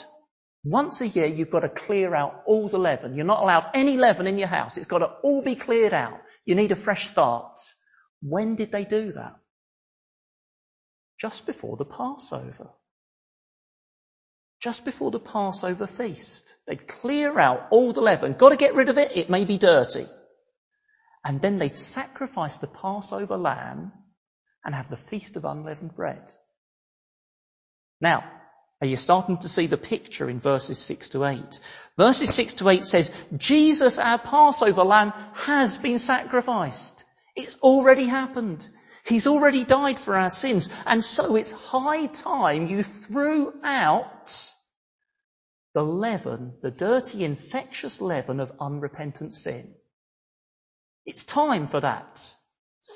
once 0.64 1.00
a 1.00 1.06
year 1.06 1.26
you've 1.26 1.50
got 1.50 1.60
to 1.60 1.68
clear 1.68 2.14
out 2.14 2.42
all 2.46 2.68
the 2.68 2.78
leaven. 2.78 3.14
You're 3.14 3.24
not 3.24 3.42
allowed 3.42 3.70
any 3.74 3.96
leaven 3.96 4.26
in 4.26 4.38
your 4.38 4.48
house. 4.48 4.76
It's 4.76 4.86
got 4.86 4.98
to 4.98 5.06
all 5.22 5.42
be 5.42 5.54
cleared 5.54 5.94
out. 5.94 6.20
You 6.44 6.54
need 6.54 6.72
a 6.72 6.76
fresh 6.76 7.06
start. 7.06 7.58
When 8.20 8.56
did 8.56 8.72
they 8.72 8.84
do 8.84 9.12
that? 9.12 9.36
Just 11.20 11.46
before 11.46 11.76
the 11.76 11.84
Passover. 11.84 12.70
Just 14.60 14.84
before 14.84 15.10
the 15.10 15.20
Passover 15.20 15.86
feast. 15.86 16.56
They'd 16.66 16.88
clear 16.88 17.38
out 17.38 17.68
all 17.70 17.92
the 17.92 18.00
leaven. 18.00 18.32
Got 18.32 18.50
to 18.50 18.56
get 18.56 18.74
rid 18.74 18.88
of 18.88 18.98
it. 18.98 19.16
It 19.16 19.30
may 19.30 19.44
be 19.44 19.58
dirty. 19.58 20.06
And 21.24 21.40
then 21.40 21.58
they'd 21.58 21.78
sacrifice 21.78 22.56
the 22.56 22.66
Passover 22.66 23.36
lamb 23.36 23.92
and 24.64 24.74
have 24.74 24.88
the 24.88 24.96
feast 24.96 25.36
of 25.36 25.44
unleavened 25.44 25.94
bread. 25.94 26.34
Now, 28.00 28.24
are 28.80 28.86
you 28.86 28.96
starting 28.96 29.38
to 29.38 29.48
see 29.48 29.66
the 29.66 29.78
picture 29.78 30.28
in 30.28 30.38
verses 30.38 30.78
6 30.78 31.10
to 31.10 31.24
8? 31.24 31.60
Verses 31.96 32.34
6 32.34 32.54
to 32.54 32.68
8 32.68 32.84
says, 32.84 33.12
Jesus, 33.36 33.98
our 33.98 34.18
Passover 34.18 34.84
lamb, 34.84 35.12
has 35.34 35.78
been 35.78 35.98
sacrificed. 35.98 37.04
It's 37.34 37.56
already 37.60 38.04
happened. 38.04 38.68
He's 39.04 39.26
already 39.26 39.64
died 39.64 39.98
for 39.98 40.14
our 40.16 40.30
sins. 40.30 40.68
And 40.84 41.02
so 41.02 41.36
it's 41.36 41.52
high 41.52 42.06
time 42.06 42.66
you 42.66 42.82
threw 42.82 43.54
out 43.62 44.52
the 45.74 45.82
leaven, 45.82 46.54
the 46.62 46.70
dirty, 46.70 47.24
infectious 47.24 48.00
leaven 48.00 48.40
of 48.40 48.52
unrepentant 48.60 49.34
sin. 49.34 49.74
It's 51.06 51.22
time 51.22 51.66
for 51.66 51.80
that. 51.80 52.34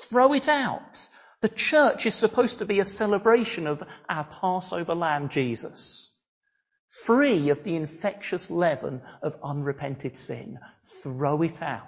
Throw 0.09 0.33
it 0.33 0.49
out. 0.49 1.07
The 1.41 1.49
church 1.49 2.05
is 2.05 2.13
supposed 2.13 2.59
to 2.59 2.65
be 2.65 2.79
a 2.79 2.85
celebration 2.85 3.65
of 3.65 3.83
our 4.07 4.25
Passover 4.25 4.93
lamb, 4.93 5.29
Jesus. 5.29 6.11
Free 7.05 7.49
of 7.49 7.63
the 7.63 7.75
infectious 7.75 8.51
leaven 8.51 9.01
of 9.23 9.37
unrepented 9.43 10.15
sin. 10.15 10.59
Throw 11.01 11.41
it 11.41 11.61
out. 11.61 11.85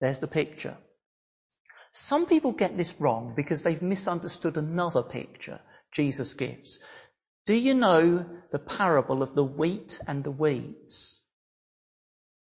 There's 0.00 0.20
the 0.20 0.28
picture. 0.28 0.76
Some 1.92 2.26
people 2.26 2.52
get 2.52 2.76
this 2.76 3.00
wrong 3.00 3.34
because 3.36 3.62
they've 3.62 3.82
misunderstood 3.82 4.56
another 4.56 5.02
picture 5.02 5.60
Jesus 5.92 6.34
gives. 6.34 6.80
Do 7.46 7.54
you 7.54 7.74
know 7.74 8.26
the 8.50 8.58
parable 8.58 9.22
of 9.22 9.34
the 9.34 9.44
wheat 9.44 10.00
and 10.06 10.24
the 10.24 10.30
weeds? 10.30 11.22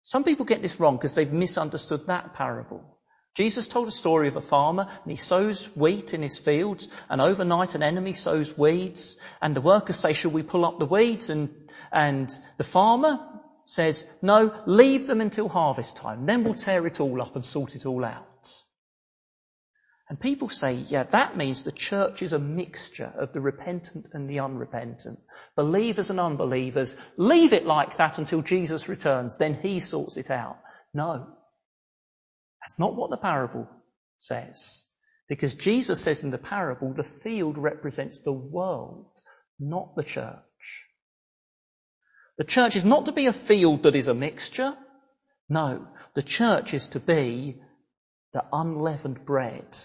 Some 0.02 0.22
people 0.24 0.44
get 0.44 0.62
this 0.62 0.78
wrong 0.78 0.96
because 0.96 1.14
they've 1.14 1.32
misunderstood 1.32 2.06
that 2.06 2.34
parable. 2.34 2.93
Jesus 3.35 3.66
told 3.66 3.88
a 3.88 3.92
story 3.92 4.29
of 4.29 4.37
a 4.37 4.40
farmer 4.40 4.87
and 4.88 5.11
he 5.11 5.16
sows 5.16 5.66
wheat 5.77 6.14
in 6.14 6.23
his 6.23 6.38
fields 6.38 6.88
and 7.11 7.20
overnight 7.20 7.75
an 7.75 7.83
enemy 7.83 8.12
sows 8.12 8.57
weeds 8.57 9.18
and 9.42 9.57
the 9.57 9.61
workers 9.61 9.99
say, 9.99 10.12
shall 10.12 10.31
we 10.31 10.44
pull 10.44 10.64
up 10.64 10.79
the 10.79 10.87
weeds? 10.87 11.31
And, 11.31 11.53
and 11.92 12.31
the 12.59 12.64
farmer 12.64 13.18
says, 13.64 14.07
no, 14.23 14.55
leave 14.66 15.09
them 15.09 15.20
until 15.20 15.49
harvest 15.49 15.97
time. 15.97 16.27
Then 16.27 16.44
we'll 16.44 16.55
tear 16.55 16.87
it 16.87 17.01
all 17.01 17.20
up 17.20 17.35
and 17.35 17.44
sort 17.44 17.75
it 17.75 17.87
all 17.87 18.05
out. 18.05 18.25
And 20.09 20.20
people 20.20 20.49
say, 20.49 20.75
yeah, 20.75 21.05
that 21.05 21.37
means 21.37 21.62
the 21.62 21.73
church 21.73 22.23
is 22.23 22.35
a 22.35 22.38
mixture 22.38 23.11
of 23.16 23.33
the 23.33 23.40
repentant 23.40 24.11
and 24.12 24.29
the 24.29 24.40
unrepentant. 24.40 25.18
Believers 25.57 26.11
and 26.11 26.20
unbelievers. 26.20 26.97
Leave 27.16 27.53
it 27.53 27.66
like 27.66 27.97
that 27.97 28.18
until 28.18 28.42
Jesus 28.42 28.88
returns, 28.88 29.38
then 29.38 29.55
he 29.55 29.81
sorts 29.81 30.18
it 30.18 30.31
out. 30.31 30.59
No. 30.92 31.27
That's 32.64 32.79
not 32.79 32.96
what 32.96 33.11
the 33.11 33.18
parable 33.18 33.68
says. 34.16 34.85
Because 35.29 35.55
Jesus 35.55 36.00
says 36.00 36.24
in 36.24 36.31
the 36.31 36.38
parable, 36.38 36.94
the 36.94 37.05
field 37.05 37.59
represents 37.59 38.18
the 38.18 38.33
world, 38.33 39.11
not 39.61 39.94
the 39.94 40.03
church. 40.03 40.88
The 42.38 42.44
church 42.44 42.74
is 42.74 42.85
not 42.87 43.05
to 43.05 43.12
be 43.12 43.27
a 43.27 43.35
field 43.35 43.83
that 43.83 43.94
is 43.94 44.09
a 44.09 44.14
mixture. 44.14 44.74
No, 45.46 45.87
the 46.14 46.22
church 46.22 46.72
is 46.72 46.87
to 46.88 47.00
be 47.00 47.61
the 48.33 48.44
unleavened 48.50 49.27
bread 49.27 49.77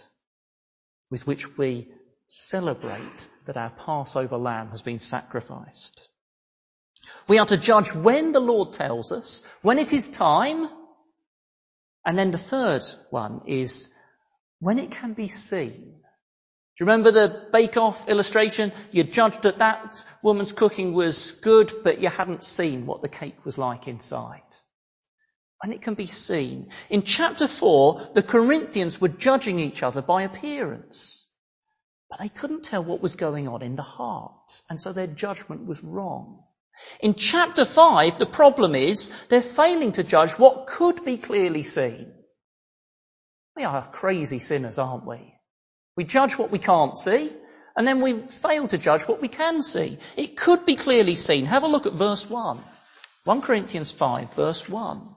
with 1.11 1.27
which 1.27 1.57
we 1.57 1.89
celebrate 2.29 3.29
that 3.45 3.57
our 3.57 3.71
Passover 3.71 4.37
lamb 4.37 4.69
has 4.69 4.83
been 4.83 5.01
sacrificed. 5.01 6.07
We 7.27 7.39
are 7.39 7.45
to 7.45 7.57
judge 7.57 7.93
when 7.93 8.31
the 8.31 8.39
Lord 8.39 8.71
tells 8.71 9.11
us, 9.11 9.45
when 9.63 9.79
it 9.79 9.91
is 9.91 10.09
time. 10.09 10.69
And 12.09 12.17
then 12.17 12.31
the 12.31 12.39
third 12.39 12.81
one 13.11 13.41
is 13.45 13.93
when 14.59 14.79
it 14.79 14.89
can 14.89 15.13
be 15.13 15.27
seen. 15.27 16.01
Do 16.73 16.79
you 16.79 16.87
remember 16.87 17.11
the 17.11 17.47
bake-off 17.53 18.09
illustration? 18.09 18.71
You 18.89 19.03
judged 19.03 19.43
that 19.43 19.59
that 19.59 20.03
woman's 20.23 20.51
cooking 20.51 20.93
was 20.93 21.33
good, 21.33 21.71
but 21.83 22.01
you 22.01 22.09
hadn't 22.09 22.41
seen 22.41 22.87
what 22.87 23.03
the 23.03 23.09
cake 23.09 23.45
was 23.45 23.59
like 23.59 23.87
inside 23.87 24.41
and 25.61 25.73
it 25.73 25.81
can 25.81 25.93
be 25.93 26.07
seen. 26.07 26.69
In 26.89 27.03
chapter 27.03 27.47
4, 27.47 28.11
the 28.13 28.23
Corinthians 28.23 28.99
were 28.99 29.09
judging 29.09 29.59
each 29.59 29.83
other 29.83 30.01
by 30.01 30.23
appearance. 30.23 31.27
But 32.09 32.19
they 32.19 32.29
couldn't 32.29 32.63
tell 32.63 32.83
what 32.83 33.01
was 33.01 33.15
going 33.15 33.47
on 33.47 33.61
in 33.61 33.75
the 33.75 33.83
heart, 33.83 34.61
and 34.69 34.81
so 34.81 34.93
their 34.93 35.07
judgment 35.07 35.67
was 35.67 35.83
wrong. 35.83 36.43
In 36.99 37.15
chapter 37.15 37.65
5, 37.65 38.17
the 38.17 38.25
problem 38.25 38.75
is 38.75 39.09
they're 39.27 39.41
failing 39.41 39.93
to 39.93 40.03
judge 40.03 40.31
what 40.33 40.67
could 40.67 41.05
be 41.05 41.17
clearly 41.17 41.63
seen. 41.63 42.13
We 43.55 43.63
are 43.63 43.87
crazy 43.87 44.39
sinners, 44.39 44.77
aren't 44.77 45.05
we? 45.05 45.33
We 45.95 46.03
judge 46.03 46.37
what 46.37 46.51
we 46.51 46.59
can't 46.59 46.97
see, 46.97 47.31
and 47.75 47.87
then 47.87 48.01
we 48.01 48.21
fail 48.21 48.67
to 48.67 48.77
judge 48.77 49.07
what 49.07 49.21
we 49.21 49.27
can 49.27 49.61
see. 49.61 49.97
It 50.15 50.37
could 50.37 50.65
be 50.65 50.75
clearly 50.75 51.15
seen. 51.15 51.45
Have 51.45 51.63
a 51.63 51.67
look 51.67 51.85
at 51.85 51.93
verse 51.93 52.29
1. 52.29 52.59
1 53.25 53.41
Corinthians 53.41 53.91
5, 53.91 54.33
verse 54.33 54.67
1. 54.67 55.15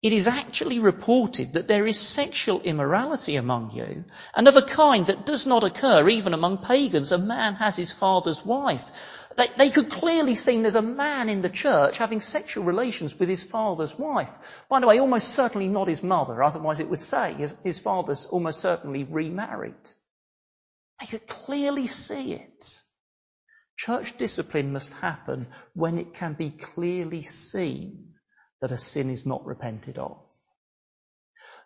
It 0.00 0.12
is 0.12 0.28
actually 0.28 0.78
reported 0.78 1.54
that 1.54 1.66
there 1.66 1.84
is 1.84 1.98
sexual 1.98 2.60
immorality 2.60 3.34
among 3.34 3.72
you, 3.72 4.04
and 4.32 4.46
of 4.46 4.56
a 4.56 4.62
kind 4.62 5.08
that 5.08 5.26
does 5.26 5.44
not 5.44 5.64
occur 5.64 6.08
even 6.08 6.34
among 6.34 6.58
pagans. 6.58 7.10
A 7.10 7.18
man 7.18 7.54
has 7.56 7.74
his 7.74 7.92
father's 7.92 8.44
wife. 8.44 8.92
They, 9.38 9.46
they, 9.56 9.70
could 9.70 9.88
clearly 9.88 10.34
see 10.34 10.60
there's 10.60 10.74
a 10.74 10.82
man 10.82 11.28
in 11.28 11.42
the 11.42 11.48
church 11.48 11.96
having 11.96 12.20
sexual 12.20 12.64
relations 12.64 13.16
with 13.16 13.28
his 13.28 13.44
father's 13.44 13.96
wife. 13.96 14.32
By 14.68 14.80
the 14.80 14.88
way, 14.88 14.98
almost 14.98 15.28
certainly 15.28 15.68
not 15.68 15.86
his 15.86 16.02
mother, 16.02 16.42
otherwise 16.42 16.80
it 16.80 16.90
would 16.90 17.00
say 17.00 17.34
his, 17.34 17.54
his 17.62 17.80
father's 17.80 18.26
almost 18.26 18.60
certainly 18.60 19.04
remarried. 19.04 19.90
They 20.98 21.06
could 21.06 21.28
clearly 21.28 21.86
see 21.86 22.32
it. 22.32 22.80
Church 23.76 24.16
discipline 24.16 24.72
must 24.72 24.92
happen 24.94 25.46
when 25.72 25.98
it 25.98 26.14
can 26.14 26.32
be 26.32 26.50
clearly 26.50 27.22
seen 27.22 28.14
that 28.60 28.72
a 28.72 28.76
sin 28.76 29.08
is 29.08 29.24
not 29.24 29.46
repented 29.46 29.98
of. 29.98 30.18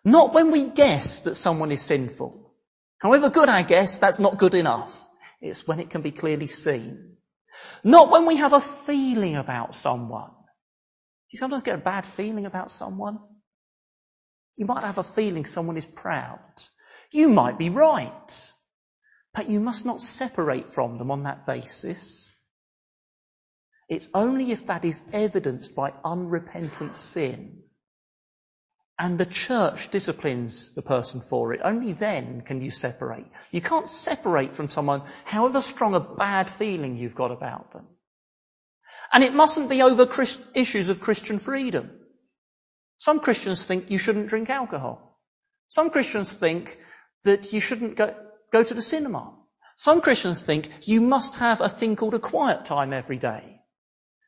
Not 0.05 0.35
when 0.35 0.51
we 0.51 0.67
guess 0.67 1.21
that 1.21 1.33
someone 1.33 1.71
is 1.71 1.81
sinful. 1.81 2.53
However 2.99 3.31
good 3.31 3.49
our 3.49 3.63
guess, 3.63 3.97
that's 3.97 4.19
not 4.19 4.37
good 4.37 4.53
enough. 4.53 5.03
It's 5.41 5.67
when 5.67 5.79
it 5.79 5.89
can 5.89 6.03
be 6.03 6.11
clearly 6.11 6.45
seen. 6.45 7.12
Not 7.83 8.09
when 8.09 8.25
we 8.25 8.37
have 8.37 8.53
a 8.53 8.61
feeling 8.61 9.35
about 9.35 9.75
someone. 9.75 10.31
You 11.29 11.39
sometimes 11.39 11.63
get 11.63 11.75
a 11.75 11.81
bad 11.81 12.05
feeling 12.05 12.45
about 12.45 12.71
someone? 12.71 13.19
You 14.55 14.65
might 14.65 14.83
have 14.83 14.99
a 14.99 15.03
feeling 15.03 15.45
someone 15.45 15.77
is 15.77 15.85
proud. 15.85 16.39
You 17.11 17.29
might 17.29 17.57
be 17.57 17.69
right. 17.69 18.51
But 19.33 19.49
you 19.49 19.59
must 19.59 19.85
not 19.85 19.99
separate 19.99 20.73
from 20.73 20.97
them 20.97 21.09
on 21.09 21.23
that 21.23 21.45
basis. 21.47 22.31
It's 23.89 24.09
only 24.13 24.51
if 24.51 24.67
that 24.67 24.85
is 24.85 25.03
evidenced 25.11 25.75
by 25.75 25.93
unrepentant 26.03 26.95
sin 26.95 27.63
and 29.03 29.17
the 29.17 29.25
church 29.25 29.89
disciplines 29.89 30.73
the 30.75 30.81
person 30.81 31.19
for 31.19 31.51
it, 31.51 31.59
only 31.61 31.91
then 31.91 32.39
can 32.39 32.61
you 32.61 32.71
separate. 32.71 33.25
You 33.51 33.59
can't 33.59 33.89
separate 33.89 34.55
from 34.55 34.69
someone 34.69 35.01
however 35.25 35.59
strong 35.59 35.93
a 35.93 35.99
bad 35.99 36.49
feeling 36.49 36.95
you've 36.95 37.13
got 37.13 37.33
about 37.33 37.73
them. 37.73 37.85
And 39.11 39.21
it 39.21 39.33
mustn't 39.33 39.67
be 39.67 39.81
over 39.81 40.05
Christ- 40.05 40.39
issues 40.53 40.87
of 40.87 41.01
Christian 41.01 41.37
freedom. 41.37 41.91
Some 42.97 43.19
Christians 43.19 43.65
think 43.65 43.91
you 43.91 43.97
shouldn't 43.97 44.29
drink 44.29 44.49
alcohol. 44.49 45.19
Some 45.67 45.89
Christians 45.89 46.33
think 46.35 46.79
that 47.25 47.51
you 47.51 47.59
shouldn't 47.59 47.97
go, 47.97 48.15
go 48.53 48.63
to 48.63 48.73
the 48.73 48.81
cinema. 48.81 49.33
Some 49.75 49.99
Christians 49.99 50.39
think 50.39 50.69
you 50.87 51.01
must 51.01 51.35
have 51.35 51.59
a 51.59 51.67
thing 51.67 51.97
called 51.97 52.13
a 52.13 52.19
quiet 52.19 52.63
time 52.63 52.93
every 52.93 53.17
day. 53.17 53.59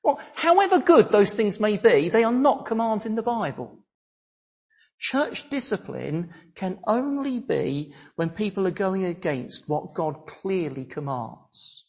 Well, 0.03 0.19
however 0.33 0.79
good 0.79 1.13
those 1.13 1.33
things 1.33 1.61
may 1.61 1.77
be, 1.77 2.09
they 2.09 2.25
are 2.25 2.33
not 2.33 2.65
commands 2.65 3.05
in 3.05 3.15
the 3.15 3.23
Bible. 3.23 3.84
Church 4.99 5.49
discipline 5.49 6.33
can 6.55 6.79
only 6.87 7.39
be 7.39 7.93
when 8.15 8.29
people 8.29 8.65
are 8.67 8.71
going 8.71 9.05
against 9.05 9.67
what 9.67 9.93
God 9.93 10.25
clearly 10.27 10.85
commands. 10.85 11.85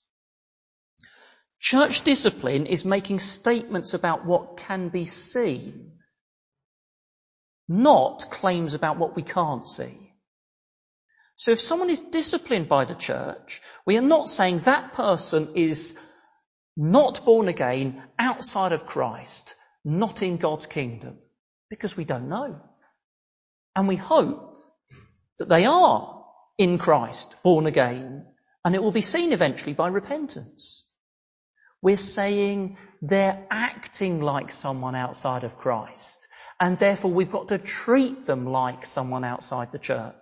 Church 1.61 2.03
discipline 2.03 2.67
is 2.67 2.85
making 2.85 3.21
statements 3.21 3.95
about 3.95 4.27
what 4.27 4.59
can 4.59 4.89
be 4.89 5.05
seen, 5.05 5.93
not 7.69 8.27
claims 8.31 8.75
about 8.75 8.99
what 8.99 9.17
we 9.17 9.23
can't 9.23 9.69
see. 9.69 10.13
So 11.37 11.53
if 11.53 11.61
someone 11.61 11.91
is 11.91 12.01
disciplined 12.01 12.69
by 12.69 12.85
the 12.85 12.95
church, 12.95 13.63
we 13.85 13.97
are 13.99 14.03
not 14.03 14.29
saying 14.29 14.61
that 14.61 14.95
person 14.95 15.53
is 15.55 15.97
not 16.77 17.25
born 17.25 17.49
again, 17.49 18.03
outside 18.19 18.73
of 18.73 18.87
Christ, 18.87 19.55
not 19.85 20.23
in 20.23 20.37
God's 20.37 20.67
kingdom, 20.67 21.19
because 21.71 21.97
we 21.97 22.05
don't 22.05 22.29
know. 22.29 22.61
And 23.77 23.87
we 23.87 23.97
hope 23.97 24.59
that 25.39 25.51
they 25.51 25.67
are 25.67 26.25
in 26.57 26.79
Christ, 26.79 27.35
born 27.43 27.67
again, 27.67 28.27
and 28.65 28.75
it 28.75 28.83
will 28.83 28.91
be 28.91 29.03
seen 29.03 29.33
eventually 29.35 29.75
by 29.75 29.89
repentance. 29.89 30.87
We're 31.83 31.99
saying 31.99 32.79
they're 33.03 33.47
acting 33.51 34.23
like 34.23 34.51
someone 34.51 34.95
outside 34.95 35.45
of 35.45 35.59
Christ, 35.59 36.27
and 36.59 36.79
therefore 36.79 37.13
we've 37.13 37.31
got 37.31 37.49
to 37.49 37.59
treat 37.59 38.25
them 38.25 38.47
like 38.47 38.87
someone 38.87 39.25
outside 39.25 39.73
the 39.73 39.79
church. 39.79 40.15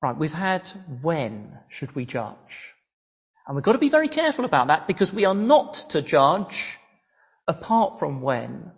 Right, 0.00 0.16
we've 0.16 0.32
had 0.32 0.68
when 1.02 1.58
should 1.68 1.92
we 1.96 2.06
judge? 2.06 2.74
And 3.48 3.56
we've 3.56 3.64
got 3.64 3.72
to 3.72 3.78
be 3.78 3.88
very 3.88 4.06
careful 4.06 4.44
about 4.44 4.68
that 4.68 4.86
because 4.86 5.12
we 5.12 5.24
are 5.24 5.34
not 5.34 5.74
to 5.90 6.02
judge 6.02 6.78
apart 7.48 7.98
from 7.98 8.20
when 8.20 8.70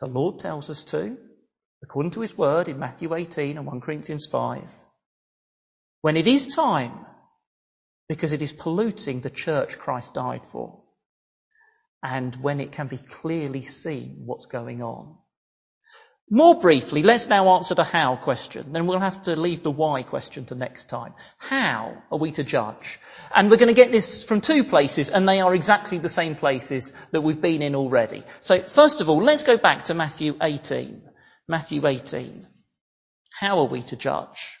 the 0.00 0.06
Lord 0.06 0.38
tells 0.38 0.70
us 0.70 0.84
to, 0.86 1.18
according 1.82 2.12
to 2.12 2.22
his 2.22 2.36
word 2.36 2.68
in 2.68 2.78
Matthew 2.78 3.14
18 3.14 3.58
and 3.58 3.66
1 3.66 3.80
Corinthians 3.82 4.26
5, 4.26 4.62
when 6.00 6.16
it 6.16 6.26
is 6.26 6.54
time, 6.54 7.04
because 8.08 8.32
it 8.32 8.40
is 8.40 8.52
polluting 8.52 9.20
the 9.20 9.30
church 9.30 9.78
Christ 9.78 10.14
died 10.14 10.46
for, 10.46 10.80
and 12.02 12.34
when 12.36 12.60
it 12.60 12.72
can 12.72 12.86
be 12.86 12.96
clearly 12.96 13.62
seen 13.62 14.22
what's 14.24 14.46
going 14.46 14.82
on. 14.82 15.16
More 16.30 16.60
briefly, 16.60 17.02
let's 17.02 17.28
now 17.28 17.56
answer 17.56 17.74
the 17.74 17.84
how 17.84 18.16
question. 18.16 18.72
Then 18.72 18.86
we'll 18.86 18.98
have 18.98 19.22
to 19.22 19.34
leave 19.34 19.62
the 19.62 19.70
why 19.70 20.02
question 20.02 20.44
to 20.46 20.54
next 20.54 20.90
time. 20.90 21.14
How 21.38 22.02
are 22.12 22.18
we 22.18 22.32
to 22.32 22.44
judge? 22.44 23.00
And 23.34 23.50
we're 23.50 23.56
going 23.56 23.74
to 23.74 23.82
get 23.82 23.90
this 23.90 24.24
from 24.24 24.42
two 24.42 24.64
places, 24.64 25.08
and 25.08 25.26
they 25.26 25.40
are 25.40 25.54
exactly 25.54 25.96
the 25.96 26.10
same 26.10 26.34
places 26.34 26.92
that 27.12 27.22
we've 27.22 27.40
been 27.40 27.62
in 27.62 27.74
already. 27.74 28.24
So 28.40 28.60
first 28.60 29.00
of 29.00 29.08
all, 29.08 29.22
let's 29.22 29.44
go 29.44 29.56
back 29.56 29.84
to 29.84 29.94
Matthew 29.94 30.36
18. 30.42 31.02
Matthew 31.48 31.86
18. 31.86 32.46
How 33.40 33.60
are 33.60 33.66
we 33.66 33.82
to 33.84 33.96
judge? 33.96 34.58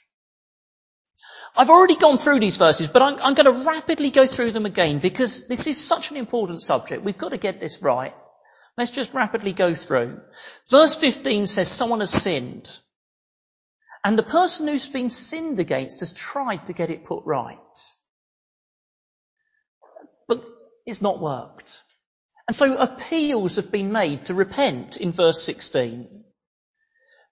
I've 1.54 1.70
already 1.70 1.96
gone 1.96 2.16
through 2.16 2.40
these 2.40 2.56
verses, 2.56 2.86
but 2.86 3.02
I'm, 3.02 3.16
I'm 3.20 3.34
going 3.34 3.62
to 3.62 3.68
rapidly 3.68 4.10
go 4.10 4.26
through 4.26 4.52
them 4.52 4.64
again 4.64 5.00
because 5.00 5.48
this 5.48 5.66
is 5.66 5.76
such 5.76 6.12
an 6.12 6.16
important 6.16 6.62
subject. 6.62 7.02
We've 7.02 7.18
got 7.18 7.32
to 7.32 7.38
get 7.38 7.60
this 7.60 7.82
right. 7.82 8.14
Let's 8.78 8.92
just 8.92 9.12
rapidly 9.12 9.52
go 9.52 9.74
through. 9.74 10.20
Verse 10.70 10.94
15 10.94 11.48
says 11.48 11.68
someone 11.68 11.98
has 11.98 12.10
sinned. 12.10 12.70
And 14.04 14.16
the 14.16 14.22
person 14.22 14.68
who's 14.68 14.88
been 14.88 15.10
sinned 15.10 15.58
against 15.58 15.98
has 15.98 16.12
tried 16.12 16.68
to 16.68 16.72
get 16.72 16.88
it 16.88 17.04
put 17.04 17.24
right. 17.26 17.58
But 20.28 20.44
it's 20.86 21.02
not 21.02 21.20
worked. 21.20 21.82
And 22.46 22.54
so 22.54 22.78
appeals 22.78 23.56
have 23.56 23.72
been 23.72 23.90
made 23.90 24.26
to 24.26 24.34
repent 24.34 24.96
in 24.98 25.10
verse 25.10 25.42
16. 25.42 26.24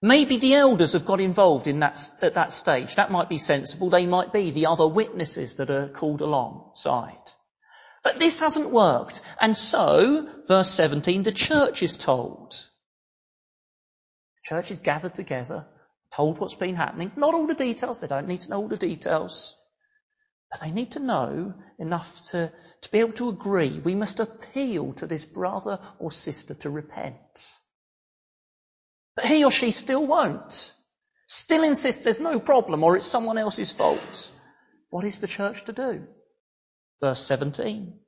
Maybe 0.01 0.37
the 0.37 0.55
elders 0.55 0.93
have 0.93 1.05
got 1.05 1.21
involved 1.21 1.67
in 1.67 1.79
that, 1.79 2.11
at 2.21 2.33
that 2.33 2.51
stage. 2.51 2.95
That 2.95 3.09
might 3.09 3.29
be 3.29 3.37
sensible. 3.37 3.89
They 3.89 4.05
might 4.05 4.33
be 4.33 4.51
the 4.51 4.65
other 4.65 4.87
witnesses 4.87 5.55
that 5.55 5.69
are 5.69 5.87
called 5.87 6.19
alongside. 6.19 7.31
But 8.07 8.19
this 8.19 8.39
hasn't 8.39 8.69
worked. 8.69 9.19
And 9.41 9.55
so, 9.55 10.29
verse 10.47 10.69
17, 10.69 11.23
the 11.23 11.33
church 11.33 11.83
is 11.83 11.97
told. 11.97 12.51
The 12.51 14.43
church 14.45 14.71
is 14.71 14.79
gathered 14.79 15.13
together, 15.13 15.65
told 16.15 16.39
what's 16.39 16.55
been 16.55 16.75
happening. 16.75 17.11
Not 17.17 17.33
all 17.33 17.47
the 17.47 17.53
details, 17.53 17.99
they 17.99 18.07
don't 18.07 18.29
need 18.29 18.39
to 18.39 18.49
know 18.49 18.61
all 18.61 18.69
the 18.69 18.77
details. 18.77 19.57
But 20.49 20.61
they 20.61 20.71
need 20.71 20.91
to 20.91 21.01
know 21.01 21.53
enough 21.79 22.23
to, 22.27 22.49
to 22.83 22.91
be 22.91 22.99
able 22.99 23.11
to 23.11 23.27
agree. 23.27 23.81
We 23.83 23.93
must 23.93 24.21
appeal 24.21 24.93
to 24.93 25.05
this 25.05 25.25
brother 25.25 25.77
or 25.99 26.09
sister 26.09 26.53
to 26.53 26.69
repent. 26.69 27.57
But 29.17 29.25
he 29.25 29.43
or 29.43 29.51
she 29.51 29.71
still 29.71 30.07
won't. 30.07 30.73
Still 31.27 31.65
insists 31.65 32.05
there's 32.05 32.21
no 32.21 32.39
problem 32.39 32.85
or 32.85 32.95
it's 32.95 33.05
someone 33.05 33.37
else's 33.37 33.73
fault. 33.73 34.31
What 34.91 35.03
is 35.03 35.19
the 35.19 35.27
church 35.27 35.65
to 35.65 35.73
do? 35.73 36.07
Verse 36.99 37.23
17. 37.25 37.99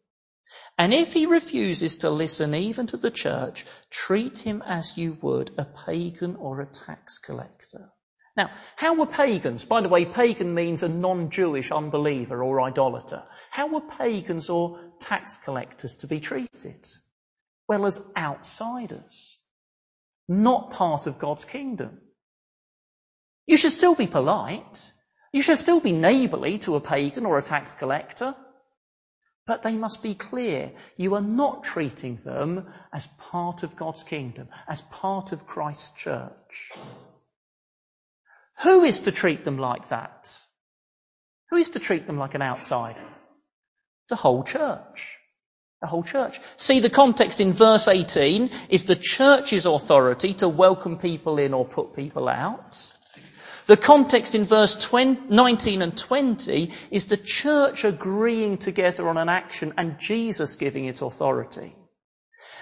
And 0.78 0.94
if 0.94 1.14
he 1.14 1.26
refuses 1.26 1.98
to 1.98 2.10
listen 2.10 2.56
even 2.56 2.88
to 2.88 2.98
the 2.98 3.12
church, 3.12 3.66
treat 3.90 4.40
him 4.40 4.64
as 4.66 4.98
you 4.98 5.18
would 5.22 5.52
a 5.58 5.66
pagan 5.66 6.36
or 6.38 6.62
a 6.62 6.66
tax 6.66 7.20
collector. 7.20 7.92
Now, 8.36 8.50
how 8.78 8.96
were 8.96 9.06
pagans, 9.06 9.66
by 9.66 9.82
the 9.82 9.90
way, 9.90 10.06
pagan 10.06 10.54
means 10.54 10.82
a 10.82 10.88
non-Jewish 10.88 11.72
unbeliever 11.72 12.42
or 12.42 12.62
idolater. 12.62 13.24
How 13.52 13.68
were 13.68 13.82
pagans 13.82 14.50
or 14.50 14.80
tax 15.00 15.38
collectors 15.38 15.96
to 15.96 16.08
be 16.08 16.20
treated? 16.20 16.88
Well, 17.68 17.86
as 17.86 18.10
outsiders. 18.18 19.38
Not 20.28 20.72
part 20.72 21.08
of 21.08 21.20
God's 21.20 21.44
kingdom. 21.44 22.00
You 23.46 23.58
should 23.58 23.72
still 23.72 23.96
be 23.96 24.08
polite. 24.08 24.92
You 25.34 25.42
should 25.42 25.58
still 25.58 25.80
be 25.80 25.92
neighbourly 25.92 26.60
to 26.60 26.76
a 26.76 26.82
pagan 26.82 27.26
or 27.26 27.38
a 27.38 27.42
tax 27.42 27.76
collector. 27.76 28.36
But 29.50 29.64
they 29.64 29.76
must 29.76 30.04
be 30.04 30.14
clear. 30.14 30.72
You 30.96 31.16
are 31.16 31.22
not 31.22 31.64
treating 31.64 32.18
them 32.18 32.68
as 32.94 33.08
part 33.18 33.64
of 33.64 33.76
God's 33.76 34.04
kingdom, 34.04 34.48
as 34.68 34.82
part 34.82 35.32
of 35.32 35.48
Christ's 35.48 35.90
church. 36.00 36.72
Who 38.62 38.84
is 38.84 39.00
to 39.02 39.12
treat 39.12 39.46
them 39.46 39.58
like 39.58 39.90
that? 39.90 40.38
Who 41.50 41.56
is 41.56 41.72
to 41.72 41.80
treat 41.80 42.06
them 42.06 42.20
like 42.20 42.36
an 42.36 42.44
outsider? 42.44 43.02
The 44.10 44.16
whole 44.16 44.44
church. 44.44 45.18
The 45.82 45.88
whole 45.88 46.04
church. 46.04 46.40
See, 46.58 46.80
the 46.80 46.92
context 46.92 47.40
in 47.40 47.52
verse 47.52 47.88
18 47.88 48.52
is 48.70 48.86
the 48.86 48.96
church's 48.96 49.66
authority 49.66 50.36
to 50.36 50.48
welcome 50.48 51.00
people 51.00 51.40
in 51.40 51.56
or 51.56 51.66
put 51.66 51.96
people 51.96 52.30
out. 52.30 52.96
The 53.70 53.78
context 53.78 54.34
in 54.34 54.46
verse 54.46 54.76
20, 54.84 55.28
19 55.30 55.84
and 55.84 55.96
20 55.96 56.74
is 56.90 57.06
the 57.06 57.18
church 57.18 57.84
agreeing 57.84 58.58
together 58.58 59.08
on 59.08 59.20
an 59.20 59.30
action 59.30 59.76
and 59.78 60.00
Jesus 60.00 60.56
giving 60.56 60.86
it 60.86 61.04
authority. 61.04 61.76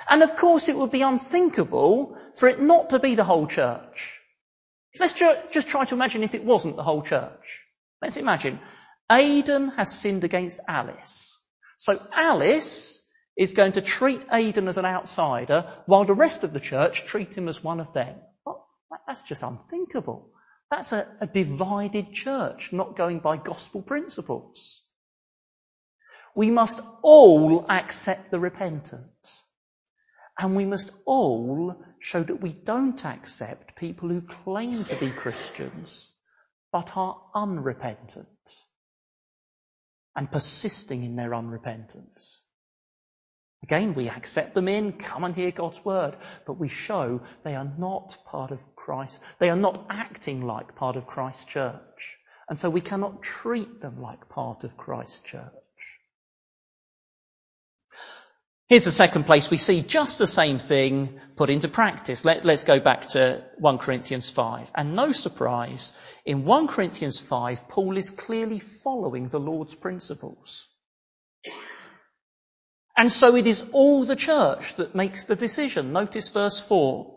And 0.10 0.22
of 0.22 0.36
course 0.36 0.68
it 0.68 0.76
would 0.76 0.92
be 0.92 1.04
unthinkable 1.04 2.18
for 2.36 2.50
it 2.50 2.60
not 2.60 2.90
to 2.90 3.00
be 3.00 3.16
the 3.16 3.24
whole 3.24 3.48
church. 3.48 4.20
Let's 5.00 5.14
ju- 5.14 5.38
just 5.50 5.70
try 5.70 5.86
to 5.86 5.96
imagine 5.96 6.24
if 6.24 6.36
it 6.36 6.44
wasn't 6.44 6.76
the 6.76 6.84
whole 6.84 7.04
church. 7.04 7.66
Let's 8.02 8.18
imagine 8.18 8.60
Aidan 9.10 9.70
has 9.78 9.98
sinned 9.98 10.26
against 10.26 10.60
Alice. 10.68 11.40
So 11.78 12.06
Alice 12.12 13.02
is 13.38 13.54
going 13.54 13.72
to 13.72 13.82
treat 13.82 14.26
Aidan 14.30 14.68
as 14.68 14.78
an 14.78 14.84
outsider 14.86 15.72
while 15.86 16.04
the 16.04 16.14
rest 16.14 16.44
of 16.44 16.52
the 16.52 16.60
church 16.60 17.06
treat 17.06 17.34
him 17.34 17.48
as 17.48 17.64
one 17.64 17.80
of 17.80 17.94
them. 17.94 18.18
Well, 18.46 18.68
that's 19.08 19.24
just 19.24 19.42
unthinkable. 19.42 20.34
That's 20.70 20.92
a, 20.92 21.08
a 21.22 21.28
divided 21.28 22.14
church, 22.14 22.74
not 22.74 22.96
going 22.96 23.20
by 23.20 23.38
gospel 23.38 23.82
principles. 23.82 24.84
We 26.36 26.52
must 26.52 26.82
all 27.02 27.66
accept 27.70 28.32
the 28.32 28.40
repentant. 28.40 29.42
And 30.40 30.56
we 30.56 30.66
must 30.66 30.92
all 31.06 31.84
show 32.00 32.22
that 32.22 32.42
we 32.42 32.54
don't 32.54 33.04
accept 33.06 33.76
people 33.76 34.10
who 34.10 34.22
claim 34.22 34.84
to 34.84 34.96
be 34.98 35.10
Christians 35.10 36.14
but 36.72 36.96
are 36.96 37.20
unrepentant 37.34 38.28
and 40.16 40.32
persisting 40.32 41.04
in 41.04 41.16
their 41.16 41.32
unrepentance. 41.32 42.42
Again, 43.64 43.96
we 43.96 44.08
accept 44.08 44.54
them 44.54 44.68
in, 44.68 44.94
come 44.94 45.24
and 45.24 45.36
hear 45.36 45.52
God's 45.52 45.84
word, 45.84 46.16
but 46.46 46.60
we 46.60 46.68
show 46.68 47.22
they 47.44 47.56
are 47.56 47.72
not 47.78 48.18
part 48.26 48.52
of 48.52 48.76
Christ. 48.76 49.22
They 49.40 49.50
are 49.50 49.56
not 49.56 49.86
acting 49.90 50.46
like 50.46 50.76
part 50.76 50.96
of 50.96 51.08
Christ's 51.08 51.46
church. 51.46 52.18
And 52.50 52.58
so 52.58 52.70
we 52.70 52.82
cannot 52.82 53.24
treat 53.24 53.82
them 53.82 54.02
like 54.02 54.30
part 54.30 54.64
of 54.64 54.78
Christ's 54.78 55.22
church. 55.22 55.52
Here's 58.70 58.86
the 58.86 58.92
second 58.92 59.24
place 59.24 59.50
we 59.50 59.58
see 59.58 59.82
just 59.82 60.18
the 60.18 60.28
same 60.28 60.60
thing 60.60 61.20
put 61.38 61.50
into 61.50 61.70
practice. 61.70 62.26
Let, 62.26 62.46
us 62.46 62.64
go 62.64 62.82
back 62.82 63.08
to 63.08 63.44
1 63.60 63.78
Corinthians 63.78 64.30
5. 64.30 64.72
And 64.76 64.96
no 64.96 65.14
surprise, 65.14 65.94
in 66.26 66.44
1 66.44 66.68
Corinthians 66.68 67.20
5, 67.20 67.70
Paul 67.70 67.98
is 67.98 68.10
clearly 68.10 68.60
following 68.60 69.30
the 69.30 69.40
Lord's 69.40 69.74
principles. 69.74 70.68
And 72.98 73.12
so 73.12 73.36
it 73.36 73.46
is 73.46 73.64
all 73.74 74.04
the 74.04 74.16
church 74.16 74.76
that 74.76 74.96
makes 74.96 75.26
the 75.26 75.36
decision. 75.36 75.94
Notice 75.94 76.30
verse 76.30 76.60
4. 76.60 77.14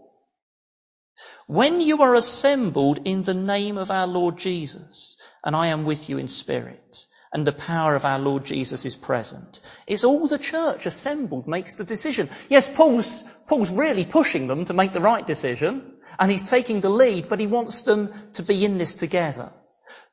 When 1.47 1.81
you 1.81 2.03
are 2.03 2.15
assembled 2.15 3.01
in 3.07 3.23
the 3.23 3.35
name 3.35 3.79
of 3.79 3.91
our 3.91 4.07
Lord 4.07 4.39
Jesus, 4.39 5.17
and 5.43 5.57
I 5.57 5.69
am 5.69 5.85
with 5.85 6.09
you 6.09 6.19
in 6.19 6.29
spirit, 6.29 7.07
and 7.33 7.47
the 7.47 7.53
power 7.53 7.95
of 7.95 8.05
our 8.05 8.19
Lord 8.19 8.45
Jesus 8.45 8.85
is 8.85 8.95
present. 8.95 9.61
It's 9.87 10.05
all 10.05 10.27
the 10.27 10.39
church 10.39 10.87
assembled 10.87 11.49
makes 11.49 11.75
the 11.75 11.85
decision. 11.85 12.29
Yes, 12.49 12.69
Paul's, 12.69 13.25
Paul's 13.47 13.73
really 13.73 14.05
pushing 14.05 14.49
them 14.49 14.65
to 14.67 14.75
make 14.75 14.93
the 14.93 15.01
right 15.01 15.27
decision, 15.27 15.95
and 16.19 16.31
he's 16.31 16.51
taking 16.51 16.81
the 16.81 16.91
lead, 16.91 17.29
but 17.29 17.41
he 17.41 17.47
wants 17.47 17.83
them 17.83 18.13
to 18.35 18.43
be 18.43 18.65
in 18.65 18.79
this 18.79 18.95
together. 18.95 19.51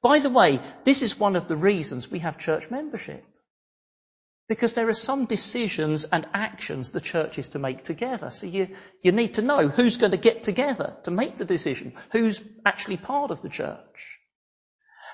By 0.01 0.19
the 0.19 0.29
way, 0.29 0.59
this 0.85 1.01
is 1.01 1.19
one 1.19 1.35
of 1.35 1.47
the 1.47 1.57
reasons 1.57 2.09
we 2.09 2.19
have 2.19 2.37
church 2.37 2.71
membership. 2.71 3.23
Because 4.47 4.73
there 4.73 4.87
are 4.87 4.93
some 4.93 5.25
decisions 5.25 6.05
and 6.05 6.25
actions 6.33 6.91
the 6.91 7.01
church 7.01 7.37
is 7.37 7.49
to 7.49 7.59
make 7.59 7.83
together. 7.83 8.29
So 8.31 8.47
you, 8.47 8.69
you 9.01 9.11
need 9.11 9.33
to 9.33 9.41
know 9.41 9.67
who's 9.67 9.97
going 9.97 10.11
to 10.11 10.17
get 10.17 10.43
together 10.43 10.95
to 11.03 11.11
make 11.11 11.37
the 11.37 11.45
decision, 11.45 11.93
who's 12.11 12.43
actually 12.65 12.97
part 12.97 13.31
of 13.31 13.41
the 13.41 13.49
church. 13.49 14.19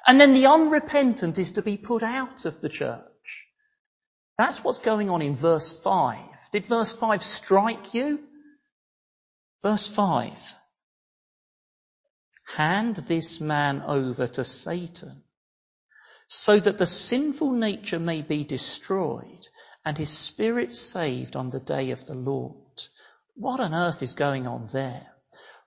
And 0.05 0.19
then 0.19 0.33
the 0.33 0.45
unrepentant 0.47 1.39
is 1.39 1.53
to 1.53 1.63
be 1.63 1.77
put 1.77 2.03
out 2.03 2.45
of 2.45 2.61
the 2.61 2.69
church. 2.69 3.47
That's 4.37 4.63
what's 4.63 4.79
going 4.79 5.09
on 5.09 5.21
in 5.21 5.35
verse 5.35 5.81
5. 5.81 6.19
Did 6.51 6.65
verse 6.67 6.93
5 6.93 7.23
strike 7.23 7.93
you? 7.93 8.19
Verse 9.63 9.87
5. 9.87 10.55
Hand 12.55 12.97
this 12.97 13.41
man 13.41 13.81
over 13.87 14.27
to 14.27 14.43
Satan 14.43 15.23
so 16.27 16.59
that 16.59 16.77
the 16.77 16.85
sinful 16.85 17.51
nature 17.51 17.99
may 17.99 18.21
be 18.21 18.43
destroyed 18.43 19.47
and 19.85 19.97
his 19.97 20.09
spirit 20.09 20.75
saved 20.75 21.35
on 21.35 21.49
the 21.49 21.59
day 21.59 21.91
of 21.91 22.05
the 22.05 22.15
Lord. 22.15 22.55
What 23.35 23.59
on 23.59 23.73
earth 23.73 24.01
is 24.03 24.13
going 24.13 24.47
on 24.47 24.67
there? 24.71 25.07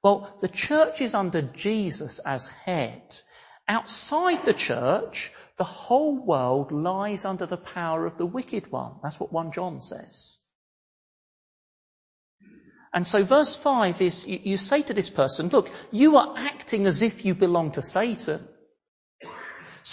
Well, 0.03 0.37
the 0.41 0.49
church 0.49 1.01
is 1.01 1.15
under 1.15 1.43
Jesus 1.43 2.19
as 2.21 2.47
head 2.47 3.21
Outside 3.69 4.45
the 4.45 4.55
church, 4.55 5.33
the 5.57 5.65
whole 5.65 6.17
world 6.17 6.71
lies 6.71 7.25
under 7.25 7.47
the 7.47 7.57
power 7.57 8.07
of 8.07 8.17
the 8.17 8.27
wicked 8.27 8.71
one. 8.71 8.95
That's 9.03 9.19
what 9.19 9.33
1 9.33 9.53
John 9.53 9.81
says. 9.81 10.39
And 12.95 13.07
so 13.07 13.25
verse 13.25 13.57
5 13.57 14.01
is, 14.01 14.27
you, 14.27 14.39
you 14.43 14.57
say 14.57 14.83
to 14.83 14.95
this 14.95 15.11
person, 15.11 15.49
look, 15.49 15.71
you 15.91 16.17
are 16.17 16.35
acting 16.37 16.87
as 16.87 17.03
if 17.03 17.25
you 17.25 17.35
belong 17.35 17.73
to 17.73 17.83
Satan. 17.83 18.47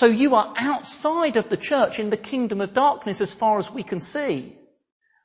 So 0.03 0.09
you 0.09 0.35
are 0.35 0.53
outside 0.57 1.37
of 1.37 1.47
the 1.47 1.55
church 1.55 1.97
in 1.97 2.09
the 2.09 2.17
kingdom 2.17 2.59
of 2.59 2.73
darkness 2.73 3.21
as 3.21 3.33
far 3.33 3.57
as 3.57 3.71
we 3.71 3.83
can 3.83 4.01
see. 4.01 4.57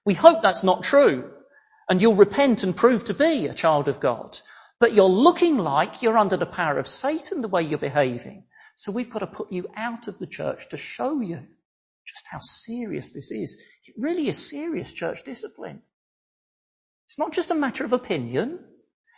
We 0.05 0.14
hope 0.14 0.41
that's 0.41 0.62
not 0.62 0.85
true. 0.85 1.33
And 1.88 2.01
you'll 2.01 2.14
repent 2.14 2.62
and 2.62 2.77
prove 2.77 3.07
to 3.07 3.12
be 3.12 3.49
a 3.49 3.55
child 3.55 3.88
of 3.88 3.99
God. 3.99 4.38
But 4.79 4.93
you're 4.93 5.07
looking 5.07 5.59
like 5.59 6.03
you're 6.03 6.17
under 6.17 6.37
the 6.37 6.47
power 6.47 6.79
of 6.79 6.87
Satan 6.87 7.43
the 7.43 7.49
way 7.49 7.64
you're 7.64 7.81
behaving. 7.81 8.45
So 8.77 8.93
we've 8.93 9.11
got 9.11 9.19
to 9.19 9.27
put 9.27 9.51
you 9.51 9.67
out 9.77 10.07
of 10.07 10.21
the 10.21 10.29
church 10.29 10.69
to 10.69 10.77
show 10.77 11.21
you 11.21 11.41
just 12.07 12.29
how 12.31 12.38
serious 12.38 13.11
this 13.11 13.33
is. 13.33 13.61
It 13.85 13.97
really 13.99 14.29
is 14.29 14.49
serious 14.49 14.93
church 14.93 15.25
discipline. 15.25 15.83
It's 17.09 17.19
not 17.19 17.33
just 17.33 17.51
a 17.51 17.57
matter 17.57 17.85
of 17.85 17.95
opinion. 17.95 18.61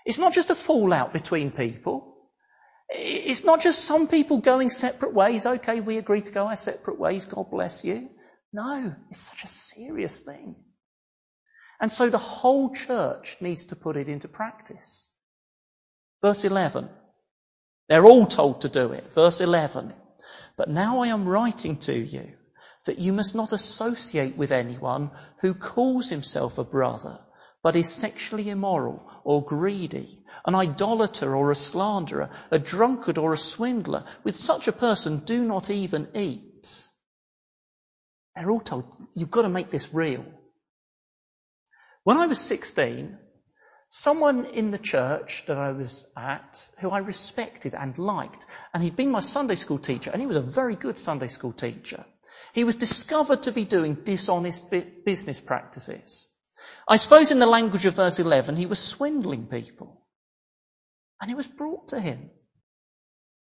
It's 0.06 0.18
not 0.18 0.32
just 0.32 0.48
a 0.48 0.54
fallout 0.54 1.12
between 1.12 1.50
people. 1.50 2.16
It's 2.92 3.44
not 3.44 3.60
just 3.60 3.84
some 3.84 4.08
people 4.08 4.38
going 4.38 4.70
separate 4.70 5.14
ways. 5.14 5.46
Okay, 5.46 5.80
we 5.80 5.98
agree 5.98 6.22
to 6.22 6.32
go 6.32 6.46
our 6.46 6.56
separate 6.56 6.98
ways. 6.98 7.24
God 7.24 7.50
bless 7.50 7.84
you. 7.84 8.10
No, 8.52 8.94
it's 9.08 9.20
such 9.20 9.44
a 9.44 9.48
serious 9.48 10.20
thing. 10.20 10.56
And 11.80 11.90
so 11.90 12.10
the 12.10 12.18
whole 12.18 12.74
church 12.74 13.38
needs 13.40 13.66
to 13.66 13.76
put 13.76 13.96
it 13.96 14.08
into 14.08 14.28
practice. 14.28 15.08
Verse 16.20 16.44
11. 16.44 16.88
They're 17.88 18.04
all 18.04 18.26
told 18.26 18.62
to 18.62 18.68
do 18.68 18.92
it. 18.92 19.12
Verse 19.12 19.40
11. 19.40 19.94
But 20.56 20.68
now 20.68 21.00
I 21.00 21.08
am 21.08 21.28
writing 21.28 21.76
to 21.78 21.96
you 21.96 22.32
that 22.86 22.98
you 22.98 23.12
must 23.12 23.34
not 23.34 23.52
associate 23.52 24.36
with 24.36 24.52
anyone 24.52 25.10
who 25.40 25.54
calls 25.54 26.08
himself 26.08 26.58
a 26.58 26.64
brother, 26.64 27.18
but 27.62 27.76
is 27.76 27.88
sexually 27.88 28.48
immoral 28.48 29.10
or 29.24 29.44
greedy, 29.44 30.18
an 30.46 30.54
idolater 30.54 31.36
or 31.36 31.50
a 31.50 31.54
slanderer, 31.54 32.30
a 32.50 32.58
drunkard 32.58 33.18
or 33.18 33.32
a 33.32 33.38
swindler. 33.38 34.04
With 34.24 34.36
such 34.36 34.66
a 34.66 34.72
person, 34.72 35.18
do 35.18 35.44
not 35.44 35.70
even 35.70 36.08
eat. 36.14 36.88
They're 38.34 38.50
all 38.50 38.60
told, 38.60 38.84
you've 39.14 39.30
got 39.30 39.42
to 39.42 39.48
make 39.48 39.70
this 39.70 39.92
real. 39.92 40.24
When 42.04 42.16
I 42.16 42.26
was 42.26 42.40
16, 42.40 43.18
someone 43.90 44.46
in 44.46 44.70
the 44.70 44.78
church 44.78 45.44
that 45.46 45.58
I 45.58 45.72
was 45.72 46.08
at 46.16 46.66
who 46.78 46.88
I 46.88 47.00
respected 47.00 47.74
and 47.74 47.98
liked, 47.98 48.46
and 48.72 48.82
he'd 48.82 48.96
been 48.96 49.10
my 49.10 49.20
Sunday 49.20 49.56
school 49.56 49.78
teacher, 49.78 50.10
and 50.10 50.20
he 50.20 50.26
was 50.26 50.36
a 50.36 50.40
very 50.40 50.76
good 50.76 50.98
Sunday 50.98 51.28
school 51.28 51.52
teacher. 51.52 52.06
He 52.54 52.64
was 52.64 52.76
discovered 52.76 53.42
to 53.42 53.52
be 53.52 53.66
doing 53.66 53.96
dishonest 53.96 54.70
business 55.04 55.40
practices. 55.40 56.28
I 56.88 56.96
suppose 56.96 57.30
in 57.30 57.38
the 57.38 57.46
language 57.46 57.86
of 57.86 57.94
verse 57.94 58.18
11, 58.18 58.56
he 58.56 58.66
was 58.66 58.78
swindling 58.78 59.46
people. 59.46 60.04
And 61.20 61.30
it 61.30 61.36
was 61.36 61.46
brought 61.46 61.88
to 61.88 62.00
him. 62.00 62.30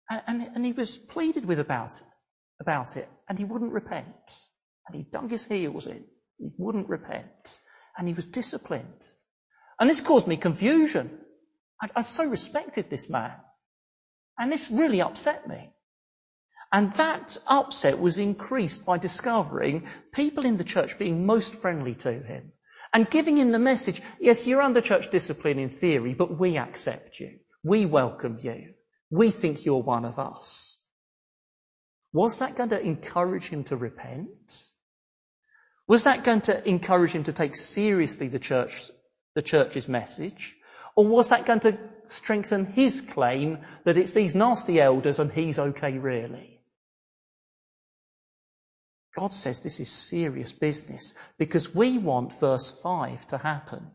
And, 0.09 0.21
and, 0.27 0.41
and 0.55 0.65
he 0.65 0.71
was 0.71 0.97
pleaded 0.97 1.45
with 1.45 1.59
about, 1.59 1.91
about 2.61 2.97
it, 2.97 3.09
and 3.27 3.37
he 3.37 3.45
wouldn't 3.45 3.73
repent. 3.73 4.39
And 4.87 4.95
he 4.95 5.03
dug 5.03 5.29
his 5.29 5.45
heels 5.45 5.85
in. 5.85 6.05
He 6.37 6.49
wouldn't 6.57 6.89
repent. 6.89 7.59
And 7.97 8.07
he 8.07 8.13
was 8.13 8.25
disciplined. 8.25 9.11
And 9.79 9.89
this 9.89 10.01
caused 10.01 10.27
me 10.27 10.37
confusion. 10.37 11.19
I, 11.81 11.89
I 11.97 12.01
so 12.01 12.25
respected 12.25 12.89
this 12.89 13.09
man. 13.09 13.33
And 14.39 14.51
this 14.51 14.71
really 14.71 15.01
upset 15.01 15.47
me. 15.47 15.73
And 16.71 16.93
that 16.93 17.37
upset 17.47 17.99
was 17.99 18.19
increased 18.19 18.85
by 18.85 18.97
discovering 18.97 19.87
people 20.13 20.45
in 20.45 20.57
the 20.57 20.63
church 20.63 20.97
being 20.97 21.25
most 21.25 21.55
friendly 21.55 21.95
to 21.95 22.11
him 22.11 22.51
and 22.93 23.09
giving 23.09 23.37
him 23.37 23.51
the 23.51 23.59
message, 23.59 24.01
yes, 24.19 24.47
you're 24.47 24.61
under 24.61 24.81
church 24.81 25.09
discipline 25.09 25.59
in 25.59 25.69
theory, 25.69 26.13
but 26.13 26.37
we 26.37 26.57
accept 26.57 27.19
you. 27.19 27.39
We 27.63 27.85
welcome 27.85 28.37
you. 28.41 28.73
We 29.09 29.31
think 29.31 29.65
you're 29.65 29.81
one 29.81 30.05
of 30.05 30.19
us. 30.19 30.81
Was 32.13 32.39
that 32.39 32.55
going 32.55 32.69
to 32.69 32.81
encourage 32.81 33.47
him 33.47 33.63
to 33.65 33.75
repent? 33.75 34.63
Was 35.87 36.03
that 36.03 36.23
going 36.23 36.41
to 36.41 36.67
encourage 36.67 37.11
him 37.11 37.23
to 37.23 37.33
take 37.33 37.55
seriously 37.55 38.27
the 38.27 38.39
church 38.39 38.89
the 39.35 39.41
church's 39.41 39.87
message? 39.87 40.57
Or 40.95 41.05
was 41.05 41.29
that 41.29 41.45
going 41.45 41.59
to 41.61 41.77
strengthen 42.07 42.65
his 42.65 43.01
claim 43.01 43.59
that 43.83 43.97
it's 43.97 44.13
these 44.13 44.33
nasty 44.33 44.81
elders 44.81 45.19
and 45.19 45.31
he's 45.31 45.59
okay 45.59 45.99
really? 45.99 46.56
God 49.17 49.33
says 49.33 49.61
this 49.61 49.79
is 49.79 49.89
serious 49.89 50.51
business 50.51 51.15
because 51.39 51.73
we 51.73 51.97
want 51.97 52.39
verse 52.39 52.71
5 52.83 53.25
to 53.27 53.39
happen. 53.39 53.89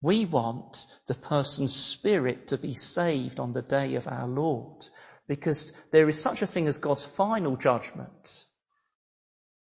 We 0.00 0.26
want 0.26 0.86
the 1.08 1.14
person's 1.14 1.74
spirit 1.74 2.48
to 2.48 2.58
be 2.58 2.74
saved 2.74 3.40
on 3.40 3.52
the 3.52 3.62
day 3.62 3.96
of 3.96 4.06
our 4.06 4.28
Lord 4.28 4.86
because 5.26 5.72
there 5.90 6.08
is 6.08 6.22
such 6.22 6.40
a 6.40 6.46
thing 6.46 6.68
as 6.68 6.78
God's 6.78 7.04
final 7.04 7.56
judgment. 7.56 8.46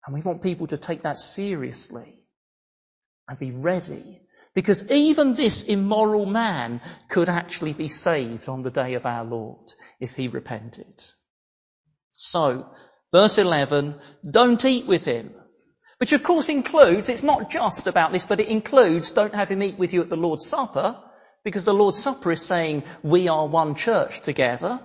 And 0.05 0.15
we 0.15 0.21
want 0.21 0.43
people 0.43 0.67
to 0.67 0.77
take 0.77 1.05
that 1.05 1.19
seriously 1.19 2.21
and 3.27 3.39
be 3.39 3.53
ready 3.53 4.21
because 4.53 4.91
even 4.91 5.33
this 5.33 5.65
immoral 5.65 6.27
man 6.27 6.83
could 7.09 7.31
actually 7.31 7.73
be 7.73 7.89
saved 7.89 8.51
on 8.51 8.63
the 8.63 8.71
day 8.71 8.95
of 8.95 9.07
our 9.07 9.25
Lord 9.25 9.73
if 9.99 10.13
he 10.15 10.29
repented. 10.29 11.03
So, 12.19 12.69
verse 13.17 13.39
11, 13.39 13.95
don't 14.31 14.63
eat 14.67 14.87
with 14.87 15.07
him, 15.07 15.35
Which 15.97 16.13
of 16.13 16.23
course 16.23 16.51
includes, 16.51 17.09
it's 17.09 17.23
not 17.23 17.49
just 17.49 17.87
about 17.87 18.13
this, 18.13 18.27
but 18.27 18.41
it 18.41 18.49
includes 18.49 19.13
don't 19.13 19.35
have 19.35 19.49
him 19.49 19.63
eat 19.63 19.79
with 19.79 19.95
you 19.95 20.03
at 20.03 20.11
the 20.11 20.23
Lord's 20.25 20.45
Supper, 20.45 21.03
because 21.43 21.65
the 21.65 21.73
Lord's 21.73 21.99
Supper 21.99 22.33
is 22.33 22.43
saying 22.43 22.83
we 23.03 23.29
are 23.29 23.47
one 23.47 23.75
church 23.75 24.21
together. 24.21 24.79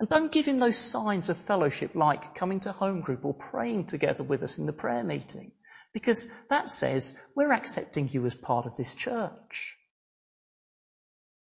And 0.00 0.08
don't 0.08 0.32
give 0.32 0.46
him 0.46 0.60
those 0.60 0.78
signs 0.78 1.28
of 1.28 1.36
fellowship 1.36 1.94
like 1.94 2.34
coming 2.34 2.60
to 2.60 2.72
home 2.72 3.02
group 3.02 3.26
or 3.26 3.34
praying 3.34 3.84
together 3.84 4.24
with 4.24 4.42
us 4.42 4.56
in 4.56 4.64
the 4.64 4.72
prayer 4.72 5.04
meeting. 5.04 5.52
Because 5.92 6.30
that 6.48 6.70
says 6.70 7.14
we're 7.36 7.52
accepting 7.52 8.08
you 8.08 8.24
as 8.24 8.34
part 8.34 8.64
of 8.64 8.76
this 8.76 8.94
church. 8.94 9.76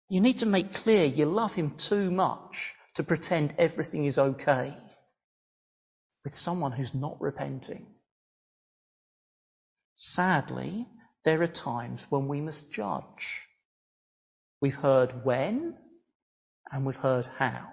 You 0.09 0.21
need 0.21 0.39
to 0.39 0.47
make 0.47 0.75
clear 0.75 1.05
you 1.07 1.27
love 1.27 1.55
him 1.55 1.73
too 1.73 2.13
much 2.13 2.75
to 2.95 3.03
pretend 3.03 3.57
everything 3.59 4.05
is 4.05 4.19
okay 4.19 4.77
with 6.29 6.35
someone 6.35 6.73
who's 6.73 6.93
not 6.93 7.19
repenting. 7.23 7.87
Sadly, 9.95 10.87
there 11.25 11.41
are 11.41 11.47
times 11.47 12.07
when 12.11 12.29
we 12.29 12.43
must 12.43 12.71
judge. 12.71 13.49
We've 14.61 14.75
heard 14.75 15.25
when 15.25 15.75
and 16.71 16.85
we've 16.85 16.97
heard 16.97 17.27
how. 17.39 17.71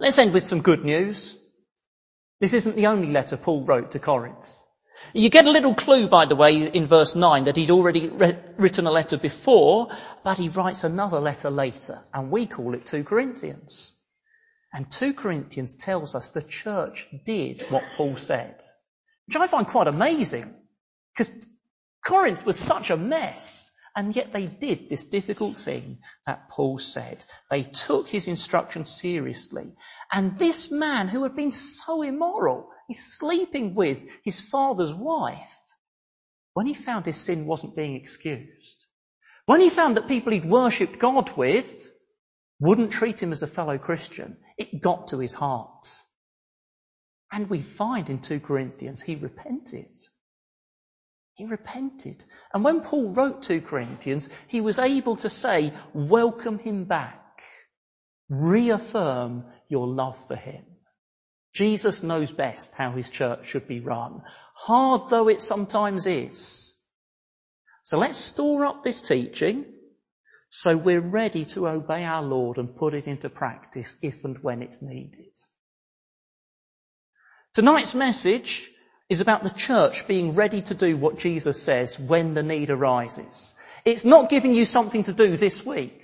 Let's 0.00 0.18
end 0.18 0.32
with 0.32 0.42
some 0.42 0.60
good 0.60 0.84
news. 0.84 1.38
This 2.40 2.52
isn't 2.52 2.74
the 2.74 2.88
only 2.88 3.12
letter 3.12 3.36
Paul 3.36 3.62
wrote 3.62 3.92
to 3.92 4.00
Corinth. 4.00 4.60
You 5.14 5.30
get 5.30 5.46
a 5.46 5.52
little 5.52 5.76
clue, 5.76 6.08
by 6.08 6.26
the 6.26 6.34
way, 6.34 6.66
in 6.66 6.86
verse 6.86 7.14
9 7.14 7.44
that 7.44 7.54
he'd 7.54 7.70
already 7.70 8.08
re- 8.08 8.38
written 8.56 8.88
a 8.88 8.90
letter 8.90 9.18
before, 9.18 9.90
but 10.24 10.36
he 10.36 10.48
writes 10.48 10.82
another 10.82 11.20
letter 11.20 11.48
later, 11.48 12.00
and 12.12 12.32
we 12.32 12.46
call 12.46 12.74
it 12.74 12.86
2 12.86 13.04
Corinthians. 13.04 13.94
And 14.72 14.90
2 14.90 15.14
Corinthians 15.14 15.76
tells 15.76 16.14
us 16.14 16.30
the 16.30 16.42
church 16.42 17.08
did 17.24 17.62
what 17.70 17.84
Paul 17.96 18.16
said, 18.16 18.60
which 19.26 19.36
I 19.36 19.46
find 19.46 19.66
quite 19.66 19.86
amazing, 19.86 20.54
because 21.16 21.46
Corinth 22.04 22.44
was 22.46 22.58
such 22.58 22.90
a 22.90 22.96
mess. 22.96 23.72
And 23.96 24.14
yet 24.14 24.32
they 24.32 24.46
did 24.46 24.88
this 24.88 25.08
difficult 25.08 25.56
thing 25.56 25.98
that 26.24 26.50
Paul 26.50 26.78
said. 26.78 27.24
They 27.50 27.64
took 27.64 28.08
his 28.08 28.28
instructions 28.28 28.90
seriously. 28.90 29.74
And 30.12 30.38
this 30.38 30.70
man 30.70 31.08
who 31.08 31.24
had 31.24 31.34
been 31.34 31.50
so 31.50 32.02
immoral, 32.02 32.70
he's 32.86 33.12
sleeping 33.18 33.74
with 33.74 34.06
his 34.22 34.40
father's 34.40 34.94
wife, 34.94 35.58
when 36.54 36.66
he 36.66 36.74
found 36.74 37.06
his 37.06 37.16
sin 37.16 37.46
wasn't 37.46 37.74
being 37.74 37.96
excused, 37.96 38.86
when 39.46 39.60
he 39.60 39.70
found 39.70 39.96
that 39.96 40.06
people 40.06 40.32
he'd 40.32 40.48
worshipped 40.48 41.00
God 41.00 41.36
with 41.36 41.92
wouldn't 42.60 42.92
treat 42.92 43.20
him 43.20 43.32
as 43.32 43.42
a 43.42 43.48
fellow 43.48 43.78
Christian, 43.78 44.36
it 44.58 44.82
got 44.82 45.08
to 45.08 45.18
his 45.18 45.34
heart. 45.34 45.88
And 47.32 47.48
we 47.48 47.62
find 47.62 48.10
in 48.10 48.18
2 48.20 48.40
Corinthians 48.40 49.00
he 49.00 49.14
repented. 49.14 49.94
He 51.34 51.44
repented. 51.46 52.24
And 52.52 52.64
when 52.64 52.80
Paul 52.80 53.12
wrote 53.12 53.42
2 53.42 53.60
Corinthians, 53.60 54.28
he 54.48 54.60
was 54.60 54.78
able 54.78 55.16
to 55.16 55.30
say, 55.30 55.72
welcome 55.94 56.58
him 56.58 56.84
back. 56.84 57.42
Reaffirm 58.28 59.44
your 59.68 59.86
love 59.86 60.18
for 60.26 60.34
him. 60.34 60.64
Jesus 61.54 62.02
knows 62.02 62.32
best 62.32 62.74
how 62.74 62.90
his 62.90 63.08
church 63.08 63.46
should 63.46 63.68
be 63.68 63.80
run, 63.80 64.22
hard 64.54 65.10
though 65.10 65.28
it 65.28 65.40
sometimes 65.40 66.06
is. 66.06 66.76
So 67.84 67.96
let's 67.96 68.18
store 68.18 68.66
up 68.66 68.84
this 68.84 69.00
teaching 69.00 69.64
so 70.48 70.76
we're 70.76 71.00
ready 71.00 71.44
to 71.46 71.68
obey 71.68 72.04
our 72.04 72.22
Lord 72.22 72.58
and 72.58 72.74
put 72.74 72.94
it 72.94 73.06
into 73.06 73.28
practice 73.28 73.96
if 74.02 74.24
and 74.24 74.38
when 74.42 74.62
it's 74.62 74.80
needed. 74.80 75.36
Tonight's 77.54 77.94
message 77.94 78.70
is 79.08 79.20
about 79.20 79.42
the 79.42 79.50
church 79.50 80.06
being 80.06 80.34
ready 80.34 80.62
to 80.62 80.74
do 80.74 80.96
what 80.96 81.18
Jesus 81.18 81.62
says 81.62 81.98
when 81.98 82.34
the 82.34 82.42
need 82.42 82.70
arises. 82.70 83.54
It's 83.84 84.04
not 84.04 84.30
giving 84.30 84.54
you 84.54 84.64
something 84.64 85.02
to 85.04 85.12
do 85.12 85.36
this 85.36 85.64
week. 85.64 86.02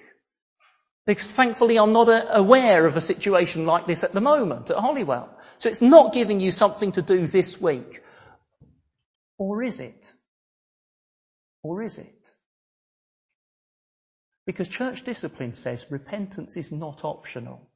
Because 1.06 1.34
thankfully 1.34 1.78
I'm 1.78 1.92
not 1.92 2.08
aware 2.30 2.86
of 2.86 2.96
a 2.96 3.00
situation 3.00 3.66
like 3.66 3.86
this 3.86 4.04
at 4.04 4.12
the 4.12 4.22
moment 4.22 4.70
at 4.70 4.78
Hollywell. 4.78 5.38
So 5.58 5.68
it's 5.68 5.82
not 5.82 6.14
giving 6.14 6.40
you 6.40 6.50
something 6.50 6.92
to 6.92 7.02
do 7.02 7.26
this 7.26 7.60
week. 7.60 8.02
Or 9.36 9.62
is 9.62 9.80
it? 9.80 10.12
Or 11.62 11.82
is 11.82 11.98
it? 11.98 12.33
Because 14.46 14.68
church 14.68 15.02
discipline 15.02 15.54
says 15.54 15.90
repentance 15.90 16.56
is 16.56 16.70
not 16.70 17.04
optional. 17.04 17.70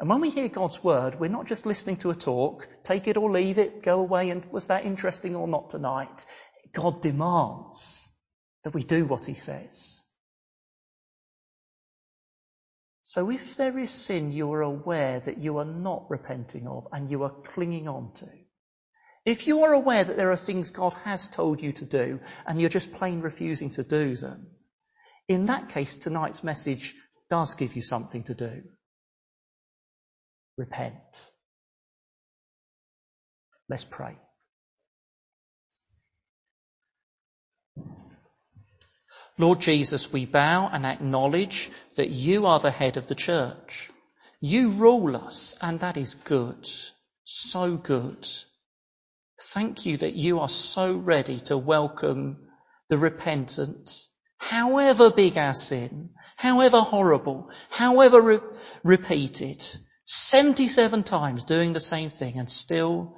And 0.00 0.08
when 0.08 0.20
we 0.20 0.30
hear 0.30 0.48
God's 0.48 0.82
word, 0.82 1.20
we're 1.20 1.30
not 1.30 1.46
just 1.46 1.66
listening 1.66 1.98
to 1.98 2.10
a 2.10 2.16
talk, 2.16 2.68
take 2.82 3.06
it 3.06 3.16
or 3.16 3.30
leave 3.30 3.58
it, 3.58 3.82
go 3.82 4.00
away, 4.00 4.30
and 4.30 4.44
was 4.46 4.66
that 4.66 4.84
interesting 4.84 5.36
or 5.36 5.46
not 5.46 5.70
tonight? 5.70 6.26
God 6.72 7.00
demands 7.00 8.08
that 8.64 8.74
we 8.74 8.82
do 8.82 9.06
what 9.06 9.24
he 9.24 9.34
says. 9.34 10.02
So 13.04 13.30
if 13.30 13.56
there 13.56 13.78
is 13.78 13.90
sin 13.90 14.32
you 14.32 14.52
are 14.54 14.62
aware 14.62 15.20
that 15.20 15.38
you 15.38 15.58
are 15.58 15.64
not 15.64 16.10
repenting 16.10 16.66
of 16.66 16.88
and 16.90 17.10
you 17.10 17.22
are 17.22 17.30
clinging 17.30 17.86
on 17.86 18.12
to, 18.14 18.26
if 19.24 19.46
you 19.46 19.62
are 19.62 19.72
aware 19.72 20.02
that 20.02 20.16
there 20.16 20.32
are 20.32 20.36
things 20.36 20.70
God 20.70 20.94
has 21.04 21.28
told 21.28 21.62
you 21.62 21.70
to 21.72 21.84
do 21.84 22.20
and 22.46 22.60
you're 22.60 22.70
just 22.70 22.94
plain 22.94 23.20
refusing 23.20 23.70
to 23.70 23.84
do 23.84 24.16
them, 24.16 24.48
in 25.28 25.46
that 25.46 25.70
case 25.70 25.96
tonight's 25.96 26.44
message 26.44 26.94
does 27.30 27.54
give 27.54 27.76
you 27.76 27.82
something 27.82 28.22
to 28.24 28.34
do 28.34 28.62
repent. 30.56 31.30
Let's 33.68 33.84
pray. 33.84 34.16
Lord 39.36 39.60
Jesus, 39.60 40.12
we 40.12 40.26
bow 40.26 40.70
and 40.72 40.86
acknowledge 40.86 41.70
that 41.96 42.10
you 42.10 42.46
are 42.46 42.60
the 42.60 42.70
head 42.70 42.96
of 42.96 43.08
the 43.08 43.16
church. 43.16 43.90
You 44.40 44.70
rule 44.72 45.16
us, 45.16 45.56
and 45.60 45.80
that 45.80 45.96
is 45.96 46.14
good. 46.14 46.70
So 47.24 47.76
good. 47.76 48.28
Thank 49.40 49.86
you 49.86 49.96
that 49.96 50.14
you 50.14 50.38
are 50.38 50.48
so 50.48 50.94
ready 50.94 51.40
to 51.40 51.58
welcome 51.58 52.46
the 52.88 52.98
repentant, 52.98 53.90
however 54.54 55.10
big 55.10 55.36
our 55.36 55.52
sin, 55.52 56.10
however 56.36 56.78
horrible, 56.78 57.50
however 57.70 58.20
re- 58.22 58.40
repeated, 58.84 59.66
77 60.06 61.02
times 61.02 61.44
doing 61.44 61.72
the 61.72 61.80
same 61.80 62.10
thing 62.10 62.38
and 62.38 62.48
still 62.48 63.16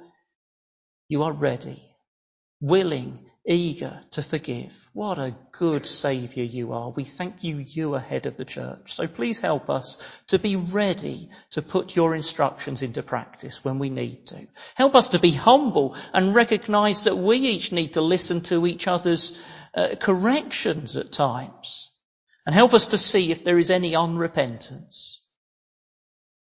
you 1.07 1.21
are 1.21 1.33
ready, 1.33 1.95
willing, 2.59 3.26
eager 3.47 4.01
to 4.11 4.21
forgive. 4.21 4.87
What 4.93 5.17
a 5.17 5.35
good 5.53 5.85
saviour 5.85 6.45
you 6.45 6.73
are. 6.73 6.89
We 6.89 7.05
thank 7.05 7.43
you, 7.43 7.57
you 7.57 7.95
are 7.95 7.99
head 7.99 8.25
of 8.25 8.35
the 8.35 8.45
church. 8.45 8.93
So 8.93 9.07
please 9.07 9.39
help 9.39 9.69
us 9.69 9.97
to 10.27 10.37
be 10.37 10.57
ready 10.57 11.29
to 11.51 11.61
put 11.61 11.95
your 11.95 12.13
instructions 12.13 12.83
into 12.83 13.01
practice 13.01 13.63
when 13.63 13.79
we 13.79 13.89
need 13.89 14.27
to. 14.27 14.47
Help 14.75 14.95
us 14.95 15.09
to 15.09 15.19
be 15.19 15.31
humble 15.31 15.95
and 16.13 16.35
recognise 16.35 17.03
that 17.03 17.15
we 17.15 17.37
each 17.37 17.71
need 17.71 17.93
to 17.93 18.01
listen 18.01 18.41
to 18.41 18.67
each 18.67 18.87
other's 18.87 19.41
uh, 19.73 19.95
corrections 19.99 20.97
at 20.97 21.11
times. 21.11 21.91
And 22.45 22.53
help 22.53 22.73
us 22.73 22.87
to 22.87 22.97
see 22.97 23.31
if 23.31 23.43
there 23.43 23.57
is 23.57 23.71
any 23.71 23.93
unrepentance 23.93 25.19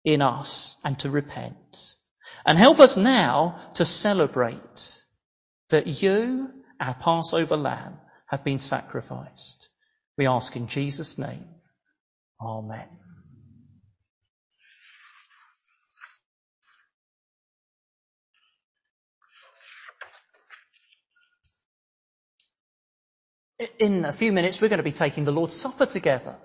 in 0.05 0.21
us 0.21 0.77
and 0.83 0.97
to 0.99 1.09
repent. 1.09 1.95
And 2.45 2.57
help 2.57 2.79
us 2.79 2.97
now 2.97 3.59
to 3.75 3.85
celebrate 3.85 5.01
that 5.69 6.01
you, 6.01 6.51
our 6.83 6.95
Passover 6.95 7.55
lamb, 7.55 7.97
have 8.27 8.43
been 8.43 8.59
sacrificed. 8.59 9.69
We 10.17 10.27
ask 10.27 10.55
in 10.55 10.67
Jesus' 10.67 11.17
name. 11.17 11.45
Amen. 12.41 12.87
In 23.79 24.03
a 24.03 24.11
few 24.11 24.33
minutes, 24.33 24.61
we're 24.61 24.67
going 24.67 24.77
to 24.77 24.83
be 24.83 24.91
taking 24.91 25.23
the 25.23 25.31
Lord's 25.31 25.55
Supper 25.55 25.85
together. 25.85 26.35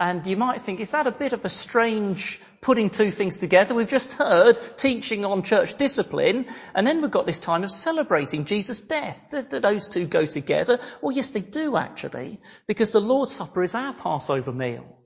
And 0.00 0.24
you 0.26 0.36
might 0.36 0.60
think, 0.60 0.78
is 0.78 0.92
that 0.92 1.08
a 1.08 1.10
bit 1.10 1.32
of 1.32 1.44
a 1.44 1.48
strange 1.48 2.40
putting 2.60 2.88
two 2.88 3.10
things 3.10 3.38
together? 3.38 3.74
We've 3.74 3.88
just 3.88 4.12
heard 4.12 4.56
teaching 4.76 5.24
on 5.24 5.42
church 5.42 5.76
discipline, 5.76 6.46
and 6.72 6.86
then 6.86 7.02
we've 7.02 7.10
got 7.10 7.26
this 7.26 7.40
time 7.40 7.64
of 7.64 7.70
celebrating 7.70 8.44
Jesus' 8.44 8.82
death. 8.82 9.34
Do 9.50 9.58
those 9.58 9.88
two 9.88 10.06
go 10.06 10.24
together? 10.24 10.78
Well, 11.02 11.10
yes, 11.10 11.30
they 11.30 11.40
do 11.40 11.76
actually, 11.76 12.40
because 12.68 12.92
the 12.92 13.00
Lord's 13.00 13.32
Supper 13.32 13.64
is 13.64 13.74
our 13.74 13.92
Passover 13.92 14.52
meal. 14.52 14.98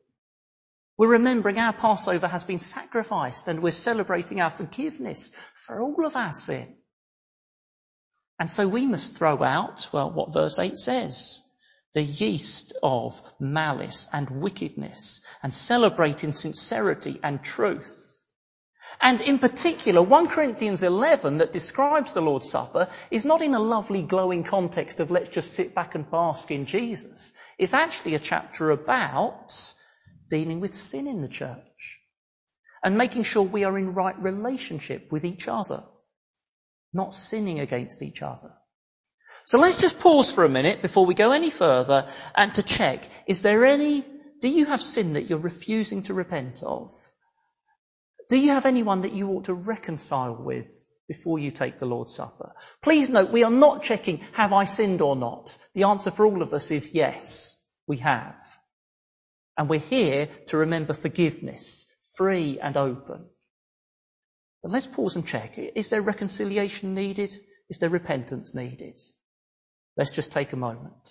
We're 0.98 1.12
remembering 1.12 1.58
our 1.58 1.72
Passover 1.72 2.28
has 2.28 2.44
been 2.44 2.58
sacrificed, 2.58 3.48
and 3.48 3.62
we're 3.62 3.70
celebrating 3.70 4.42
our 4.42 4.50
forgiveness 4.50 5.32
for 5.54 5.80
all 5.80 6.04
of 6.04 6.16
our 6.16 6.34
sin. 6.34 6.76
And 8.38 8.50
so 8.50 8.68
we 8.68 8.86
must 8.86 9.16
throw 9.16 9.42
out, 9.42 9.88
well, 9.90 10.10
what 10.10 10.34
verse 10.34 10.58
8 10.58 10.76
says 10.76 11.40
the 11.94 12.02
yeast 12.02 12.72
of 12.82 13.20
malice 13.38 14.08
and 14.12 14.30
wickedness 14.30 15.20
and 15.42 15.52
celebrate 15.52 16.24
in 16.24 16.32
sincerity 16.32 17.20
and 17.22 17.42
truth. 17.42 18.08
And 19.00 19.20
in 19.20 19.38
particular, 19.38 20.02
1 20.02 20.28
Corinthians 20.28 20.82
11 20.82 21.38
that 21.38 21.52
describes 21.52 22.12
the 22.12 22.20
Lord's 22.20 22.50
Supper 22.50 22.88
is 23.10 23.24
not 23.24 23.42
in 23.42 23.54
a 23.54 23.58
lovely 23.58 24.02
glowing 24.02 24.44
context 24.44 25.00
of 25.00 25.10
let's 25.10 25.30
just 25.30 25.54
sit 25.54 25.74
back 25.74 25.94
and 25.94 26.10
bask 26.10 26.50
in 26.50 26.66
Jesus. 26.66 27.32
It's 27.58 27.74
actually 27.74 28.14
a 28.14 28.20
chapter 28.20 28.70
about 28.70 29.74
dealing 30.28 30.60
with 30.60 30.74
sin 30.74 31.06
in 31.06 31.20
the 31.20 31.28
church 31.28 32.00
and 32.82 32.98
making 32.98 33.22
sure 33.24 33.42
we 33.42 33.64
are 33.64 33.78
in 33.78 33.94
right 33.94 34.18
relationship 34.18 35.12
with 35.12 35.24
each 35.24 35.48
other, 35.48 35.84
not 36.92 37.14
sinning 37.14 37.60
against 37.60 38.02
each 38.02 38.22
other. 38.22 38.52
So 39.44 39.58
let's 39.58 39.80
just 39.80 39.98
pause 39.98 40.30
for 40.30 40.44
a 40.44 40.48
minute 40.48 40.82
before 40.82 41.04
we 41.04 41.14
go 41.14 41.32
any 41.32 41.50
further 41.50 42.08
and 42.36 42.54
to 42.54 42.62
check, 42.62 43.08
is 43.26 43.42
there 43.42 43.66
any, 43.66 44.04
do 44.40 44.48
you 44.48 44.66
have 44.66 44.80
sin 44.80 45.14
that 45.14 45.28
you're 45.28 45.38
refusing 45.38 46.02
to 46.02 46.14
repent 46.14 46.62
of? 46.62 46.92
Do 48.28 48.38
you 48.38 48.50
have 48.50 48.66
anyone 48.66 49.02
that 49.02 49.12
you 49.12 49.28
ought 49.30 49.46
to 49.46 49.54
reconcile 49.54 50.34
with 50.34 50.70
before 51.08 51.38
you 51.38 51.50
take 51.50 51.78
the 51.78 51.86
Lord's 51.86 52.14
Supper? 52.14 52.52
Please 52.82 53.10
note, 53.10 53.30
we 53.30 53.42
are 53.42 53.50
not 53.50 53.82
checking, 53.82 54.18
have 54.32 54.52
I 54.52 54.64
sinned 54.64 55.02
or 55.02 55.16
not? 55.16 55.58
The 55.74 55.84
answer 55.84 56.10
for 56.10 56.24
all 56.24 56.40
of 56.42 56.54
us 56.54 56.70
is 56.70 56.94
yes, 56.94 57.58
we 57.86 57.98
have. 57.98 58.36
And 59.58 59.68
we're 59.68 59.80
here 59.80 60.28
to 60.46 60.58
remember 60.58 60.94
forgiveness, 60.94 61.86
free 62.16 62.58
and 62.60 62.76
open. 62.76 63.26
But 64.62 64.70
let's 64.70 64.86
pause 64.86 65.16
and 65.16 65.26
check. 65.26 65.58
Is 65.58 65.88
there 65.88 66.00
reconciliation 66.00 66.94
needed? 66.94 67.34
Is 67.68 67.78
there 67.78 67.90
repentance 67.90 68.54
needed? 68.54 68.98
Let's 69.96 70.10
just 70.10 70.32
take 70.32 70.52
a 70.52 70.56
moment. 70.56 71.10